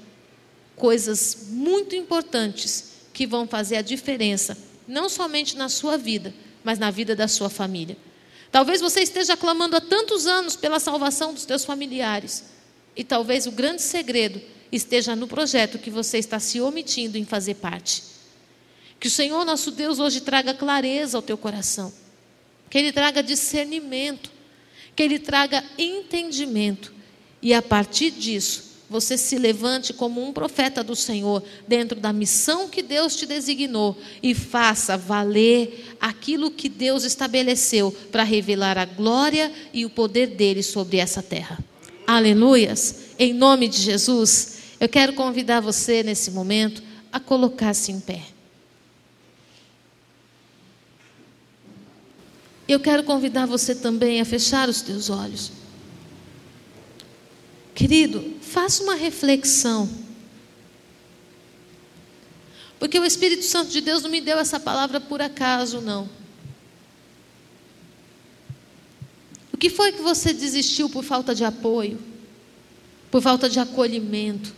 coisas 0.77 1.49
muito 1.49 1.97
importantes 1.97 2.93
que 3.13 3.27
vão 3.27 3.49
fazer 3.49 3.77
a 3.77 3.83
diferença, 3.83 4.57
não 4.87 5.09
somente 5.09 5.57
na 5.57 5.69
sua 5.69 5.97
vida, 5.97 6.33
mas 6.63 6.79
na 6.79 6.91
vida 6.91 7.17
da 7.17 7.27
sua 7.27 7.49
família. 7.49 7.97
Talvez 8.53 8.81
você 8.81 9.01
esteja 9.01 9.37
clamando 9.37 9.77
há 9.77 9.81
tantos 9.81 10.27
anos 10.27 10.55
pela 10.55 10.79
salvação 10.79 11.35
dos 11.35 11.45
teus 11.45 11.65
familiares, 11.65 12.45
e 12.95 13.03
talvez 13.03 13.47
o 13.47 13.53
grande 13.53 13.83
segredo 13.83 14.41
esteja 14.71 15.17
no 15.17 15.27
projeto 15.27 15.79
que 15.79 15.91
você 15.91 16.19
está 16.19 16.39
se 16.39 16.61
omitindo 16.61 17.19
em 17.19 17.25
fazer 17.25 17.55
parte. 17.55 18.03
Que 18.99 19.09
o 19.09 19.11
Senhor 19.11 19.45
nosso 19.45 19.71
Deus 19.71 19.99
hoje 19.99 20.21
traga 20.21 20.55
clareza 20.55 21.19
ao 21.19 21.23
teu 21.23 21.37
coração, 21.37 21.93
que 22.71 22.79
Ele 22.79 22.93
traga 22.93 23.23
discernimento, 23.23 24.31
que 24.95 25.03
Ele 25.03 25.19
traga 25.19 25.65
entendimento, 25.79 26.93
e 27.43 27.53
a 27.53 27.63
partir 27.63 28.11
disso, 28.11 28.66
você 28.89 29.19
se 29.19 29.37
levante 29.37 29.93
como 29.93 30.23
um 30.23 30.33
profeta 30.33 30.83
do 30.83 30.95
Senhor, 30.95 31.43
dentro 31.67 31.99
da 31.99 32.13
missão 32.13 32.69
que 32.69 32.83
Deus 32.83 33.17
te 33.17 33.27
designou, 33.27 33.97
e 34.23 34.35
faça 34.35 34.97
valer 34.97 35.97
aquilo 36.01 36.51
que 36.51 36.69
Deus 36.69 37.05
estabeleceu 37.05 37.91
para 38.13 38.23
revelar 38.23 38.79
a 38.79 38.85
glória 38.85 39.53
e 39.73 39.85
o 39.85 39.91
poder 39.91 40.29
dele 40.29 40.63
sobre 40.63 40.99
essa 40.99 41.23
terra. 41.23 41.59
Aleluias! 42.07 43.07
Em 43.19 43.33
nome 43.33 43.67
de 43.67 43.79
Jesus, 43.79 44.59
eu 44.79 44.89
quero 44.89 45.15
convidar 45.15 45.61
você 45.61 46.03
nesse 46.03 46.31
momento 46.31 46.83
a 47.13 47.19
colocar-se 47.19 47.91
em 47.91 47.99
pé. 47.99 48.23
Eu 52.69 52.81
quero 52.81 53.05
convidar 53.05 53.47
você 53.47 53.75
também 53.75 54.21
a 54.21 54.25
fechar 54.25 54.69
os 54.69 54.83
teus 54.83 55.09
olhos. 55.09 55.53
Querido, 57.77 58.35
faça 58.41 58.83
uma 58.83 58.95
reflexão. 58.95 59.87
Porque 62.79 62.99
o 62.99 63.05
Espírito 63.05 63.45
Santo 63.45 63.71
de 63.71 63.83
Deus 63.83 64.03
não 64.03 64.09
me 64.09 64.23
deu 64.23 64.39
essa 64.39 64.59
palavra 64.59 64.99
por 64.99 65.21
acaso, 65.21 65.83
não. 65.83 66.09
O 69.53 69.59
que 69.59 69.69
foi 69.69 69.93
que 69.93 70.01
você 70.01 70.33
desistiu 70.33 70.89
por 70.89 71.05
falta 71.05 71.35
de 71.35 71.45
apoio? 71.45 71.99
Por 73.11 73.21
falta 73.21 73.47
de 73.47 73.61
acolhimento? 73.61 74.55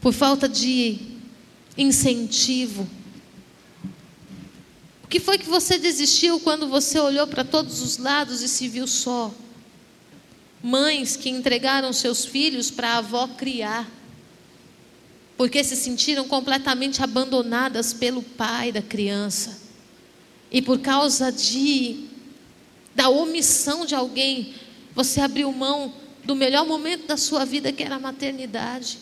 Por 0.00 0.14
falta 0.14 0.48
de 0.48 0.98
incentivo? 1.76 2.88
O 5.04 5.08
que 5.08 5.20
foi 5.20 5.36
que 5.36 5.46
você 5.46 5.78
desistiu 5.78 6.40
quando 6.40 6.66
você 6.68 6.98
olhou 6.98 7.26
para 7.26 7.44
todos 7.44 7.82
os 7.82 7.98
lados 7.98 8.40
e 8.40 8.48
se 8.48 8.66
viu 8.66 8.86
só? 8.86 9.30
Mães 10.62 11.16
que 11.16 11.28
entregaram 11.28 11.92
seus 11.92 12.24
filhos 12.24 12.70
para 12.70 12.90
a 12.90 12.98
avó 12.98 13.26
criar, 13.28 13.90
porque 15.36 15.64
se 15.64 15.74
sentiram 15.74 16.28
completamente 16.28 17.02
abandonadas 17.02 17.92
pelo 17.92 18.22
pai 18.22 18.70
da 18.70 18.80
criança. 18.80 19.60
E 20.50 20.62
por 20.62 20.78
causa 20.78 21.32
de 21.32 22.08
da 22.94 23.08
omissão 23.08 23.86
de 23.86 23.94
alguém, 23.94 24.54
você 24.94 25.20
abriu 25.20 25.50
mão 25.50 25.94
do 26.24 26.36
melhor 26.36 26.66
momento 26.66 27.06
da 27.06 27.16
sua 27.16 27.44
vida, 27.44 27.72
que 27.72 27.82
era 27.82 27.96
a 27.96 28.00
maternidade. 28.00 28.98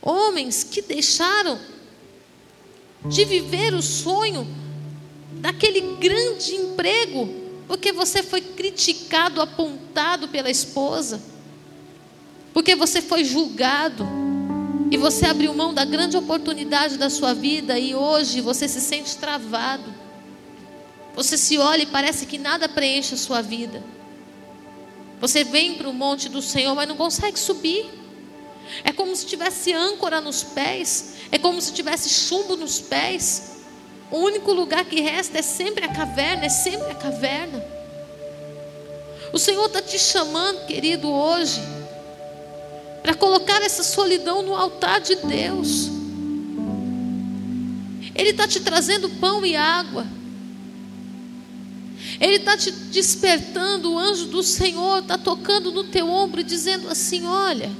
Homens 0.00 0.62
que 0.62 0.82
deixaram 0.82 1.58
de 3.06 3.24
viver 3.24 3.74
o 3.74 3.82
sonho 3.82 4.46
daquele 5.40 5.96
grande 5.96 6.54
emprego, 6.54 7.49
porque 7.70 7.92
você 7.92 8.20
foi 8.20 8.40
criticado, 8.40 9.40
apontado 9.40 10.26
pela 10.26 10.50
esposa, 10.50 11.22
porque 12.52 12.74
você 12.74 13.00
foi 13.00 13.22
julgado, 13.22 14.04
e 14.90 14.96
você 14.96 15.24
abriu 15.26 15.54
mão 15.54 15.72
da 15.72 15.84
grande 15.84 16.16
oportunidade 16.16 16.96
da 16.96 17.08
sua 17.08 17.32
vida, 17.32 17.78
e 17.78 17.94
hoje 17.94 18.40
você 18.40 18.66
se 18.66 18.80
sente 18.80 19.16
travado. 19.18 19.94
Você 21.14 21.38
se 21.38 21.58
olha 21.58 21.84
e 21.84 21.86
parece 21.86 22.26
que 22.26 22.38
nada 22.38 22.68
preenche 22.68 23.14
a 23.14 23.16
sua 23.16 23.40
vida. 23.40 23.84
Você 25.20 25.44
vem 25.44 25.76
para 25.76 25.88
o 25.88 25.94
monte 25.94 26.28
do 26.28 26.42
Senhor, 26.42 26.74
mas 26.74 26.88
não 26.88 26.96
consegue 26.96 27.38
subir. 27.38 27.88
É 28.82 28.90
como 28.92 29.14
se 29.14 29.24
tivesse 29.26 29.72
âncora 29.72 30.20
nos 30.20 30.42
pés, 30.42 31.18
é 31.30 31.38
como 31.38 31.60
se 31.60 31.72
tivesse 31.72 32.08
chumbo 32.08 32.56
nos 32.56 32.80
pés. 32.80 33.59
O 34.10 34.18
único 34.18 34.52
lugar 34.52 34.84
que 34.84 35.00
resta 35.00 35.38
é 35.38 35.42
sempre 35.42 35.84
a 35.84 35.88
caverna, 35.88 36.46
é 36.46 36.48
sempre 36.48 36.90
a 36.90 36.94
caverna. 36.94 37.64
O 39.32 39.38
Senhor 39.38 39.66
está 39.66 39.80
te 39.80 39.98
chamando, 39.98 40.66
querido, 40.66 41.08
hoje, 41.08 41.60
para 43.02 43.14
colocar 43.14 43.62
essa 43.62 43.84
solidão 43.84 44.42
no 44.42 44.54
altar 44.54 45.00
de 45.00 45.14
Deus. 45.16 45.88
Ele 48.14 48.30
está 48.30 48.48
te 48.48 48.60
trazendo 48.60 49.08
pão 49.08 49.46
e 49.46 49.54
água. 49.54 50.04
Ele 52.20 52.36
está 52.36 52.56
te 52.56 52.70
despertando, 52.70 53.92
o 53.92 53.98
anjo 53.98 54.26
do 54.26 54.42
Senhor 54.42 54.98
está 54.98 55.16
tocando 55.16 55.70
no 55.70 55.84
teu 55.84 56.08
ombro 56.08 56.42
dizendo 56.42 56.88
assim: 56.88 57.24
Olha, 57.26 57.70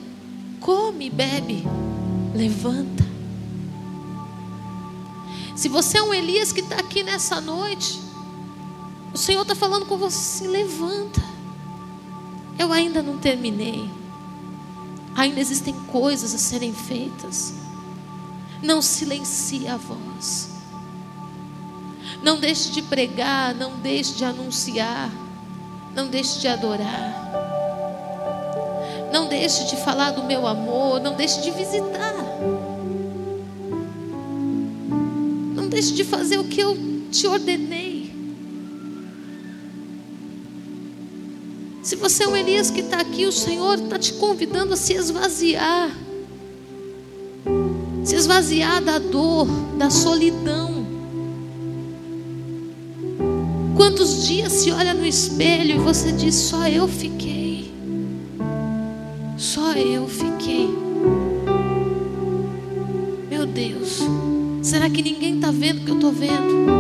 come, 0.61 1.11
bebe, 1.11 1.65
levanta. 2.35 3.10
Se 5.61 5.69
você 5.69 5.99
é 5.99 6.03
um 6.03 6.15
Elias 6.15 6.53
que 6.53 6.61
está 6.61 6.77
aqui 6.77 7.03
nessa 7.03 7.39
noite, 7.39 8.01
o 9.13 9.19
Senhor 9.19 9.43
está 9.43 9.55
falando 9.55 9.85
com 9.85 9.99
você 9.99 10.17
assim: 10.17 10.47
levanta. 10.47 11.23
Eu 12.59 12.73
ainda 12.73 13.03
não 13.03 13.19
terminei. 13.19 13.91
Ainda 15.15 15.39
existem 15.39 15.75
coisas 15.93 16.35
a 16.35 16.39
serem 16.39 16.73
feitas. 16.73 17.53
Não 18.63 18.81
silencie 18.81 19.69
a 19.69 19.77
voz. 19.77 20.49
Não 22.23 22.41
deixe 22.41 22.71
de 22.71 22.81
pregar, 22.81 23.55
não 23.55 23.73
deixe 23.81 24.15
de 24.15 24.25
anunciar, 24.25 25.11
não 25.95 26.09
deixe 26.09 26.39
de 26.39 26.49
adorar. 26.49 27.29
Não 29.13 29.29
deixe 29.29 29.67
de 29.67 29.77
falar 29.77 30.13
do 30.13 30.23
meu 30.23 30.47
amor, 30.47 31.01
não 31.01 31.17
deixe 31.17 31.43
de 31.43 31.51
visitar. 31.51 32.30
Deixe 35.71 35.93
de 35.95 36.05
fazer 36.05 36.39
o 36.39 36.45
que 36.45 36.61
eu 36.61 36.77
te 37.11 37.27
ordenei. 37.27 38.11
Se 41.83 41.97
você 41.97 42.25
é 42.25 42.29
um 42.29 42.37
Elias 42.37 42.71
que 42.71 42.81
está 42.81 43.01
aqui, 43.01 43.25
o 43.25 43.33
Senhor 43.33 43.79
está 43.79 43.99
te 43.99 44.13
convidando 44.15 44.75
a 44.75 44.77
se 44.77 44.93
esvaziar. 44.93 45.91
Se 48.05 48.15
esvaziar 48.15 48.83
da 48.83 48.99
dor, 48.99 49.47
da 49.79 49.89
solidão. 49.89 50.87
Quantos 53.77 54.27
dias 54.27 54.53
se 54.53 54.71
olha 54.71 54.93
no 54.93 55.07
espelho 55.07 55.77
e 55.77 55.79
você 55.79 56.13
diz: 56.13 56.35
só 56.35 56.69
eu 56.69 56.87
fiquei. 56.87 57.73
Só 59.39 59.73
eu 59.73 60.07
fiquei. 60.07 60.90
Que 64.91 65.03
ninguém 65.03 65.37
está 65.37 65.51
vendo 65.51 65.81
o 65.81 65.85
que 65.85 65.91
eu 65.91 65.95
estou 65.97 66.13
vendo? 66.13 66.71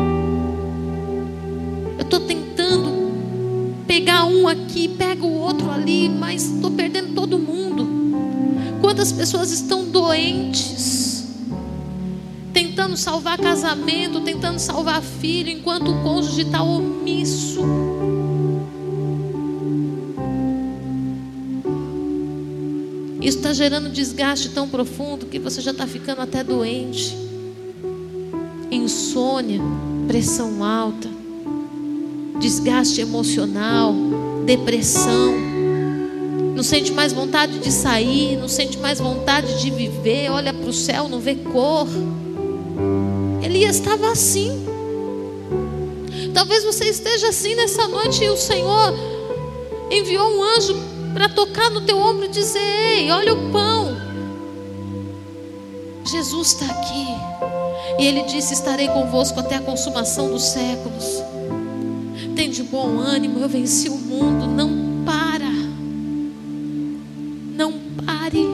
Eu 1.99 2.03
estou 2.03 2.21
tentando 2.21 3.75
pegar 3.87 4.25
um 4.27 4.47
aqui, 4.49 4.89
pego 4.89 5.27
o 5.27 5.39
outro 5.41 5.71
ali, 5.71 6.09
mas 6.09 6.45
estou 6.45 6.71
perdendo 6.71 7.15
todo 7.15 7.39
mundo. 7.39 7.89
Quantas 8.81 9.13
pessoas 9.13 9.51
estão 9.51 9.85
doentes? 9.85 11.11
tentando 12.53 12.97
salvar 12.97 13.39
casamento, 13.39 14.21
tentando 14.21 14.59
salvar 14.59 15.03
filho, 15.03 15.51
enquanto 15.51 15.91
o 15.91 16.03
cônjuge 16.03 16.43
está 16.43 16.63
omisso. 16.63 17.61
Isso 23.21 23.37
está 23.39 23.53
gerando 23.53 23.91
desgaste 23.91 24.49
tão 24.49 24.69
profundo 24.69 25.27
que 25.27 25.39
você 25.39 25.61
já 25.61 25.71
está 25.71 25.87
ficando 25.87 26.23
até 26.23 26.43
doente. 26.43 27.17
Insônia, 28.81 29.61
pressão 30.09 30.65
alta, 30.65 31.09
desgaste 32.39 33.01
emocional, 33.01 33.95
depressão. 34.45 35.35
Não 36.55 36.63
sente 36.63 36.93
mais 36.93 37.13
vontade 37.13 37.59
de 37.59 37.71
sair, 37.71 38.37
não 38.37 38.49
sente 38.49 38.79
mais 38.79 38.99
vontade 38.99 39.61
de 39.61 39.71
viver. 39.71 40.31
Olha 40.31 40.53
para 40.53 40.69
o 40.69 40.73
céu, 40.73 41.09
não 41.09 41.21
vê 41.21 41.35
cor. 41.35 41.87
Elias 43.43 43.77
estava 43.77 44.11
assim. 44.11 44.51
Talvez 46.35 46.65
você 46.65 46.85
esteja 46.87 47.29
assim 47.29 47.55
nessa 47.55 47.87
noite 47.89 48.25
e 48.25 48.31
o 48.31 48.37
Senhor 48.37 48.95
enviou 49.91 50.29
um 50.29 50.43
anjo 50.43 50.75
para 51.13 51.29
tocar 51.29 51.71
no 51.71 51.83
teu 51.83 51.99
ombro 51.99 52.25
e 52.25 52.29
dizer: 52.29 52.59
Ei, 52.59 53.11
olha 53.11 53.35
o 53.35 53.51
pão. 53.51 53.97
Jesus 56.05 56.49
está 56.49 56.67
aqui. 56.67 57.07
E 57.99 58.07
ele 58.07 58.23
disse: 58.23 58.55
Estarei 58.55 58.89
convosco 58.89 59.41
até 59.41 59.57
a 59.57 59.61
consumação 59.61 60.31
dos 60.31 60.43
séculos. 60.43 61.23
Tem 62.35 62.51
de 62.51 62.63
bom 62.63 62.99
ânimo, 62.99 63.41
eu 63.41 63.49
venci 63.49 63.89
o 63.89 63.97
mundo. 63.97 64.47
Não 64.47 65.05
para. 65.05 65.51
Não 67.57 67.73
pare. 68.05 68.47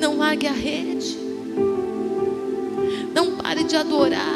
Não 0.00 0.18
largue 0.18 0.46
a 0.46 0.52
rede 0.52 1.24
de 3.74 3.76
adorar. 3.76 4.33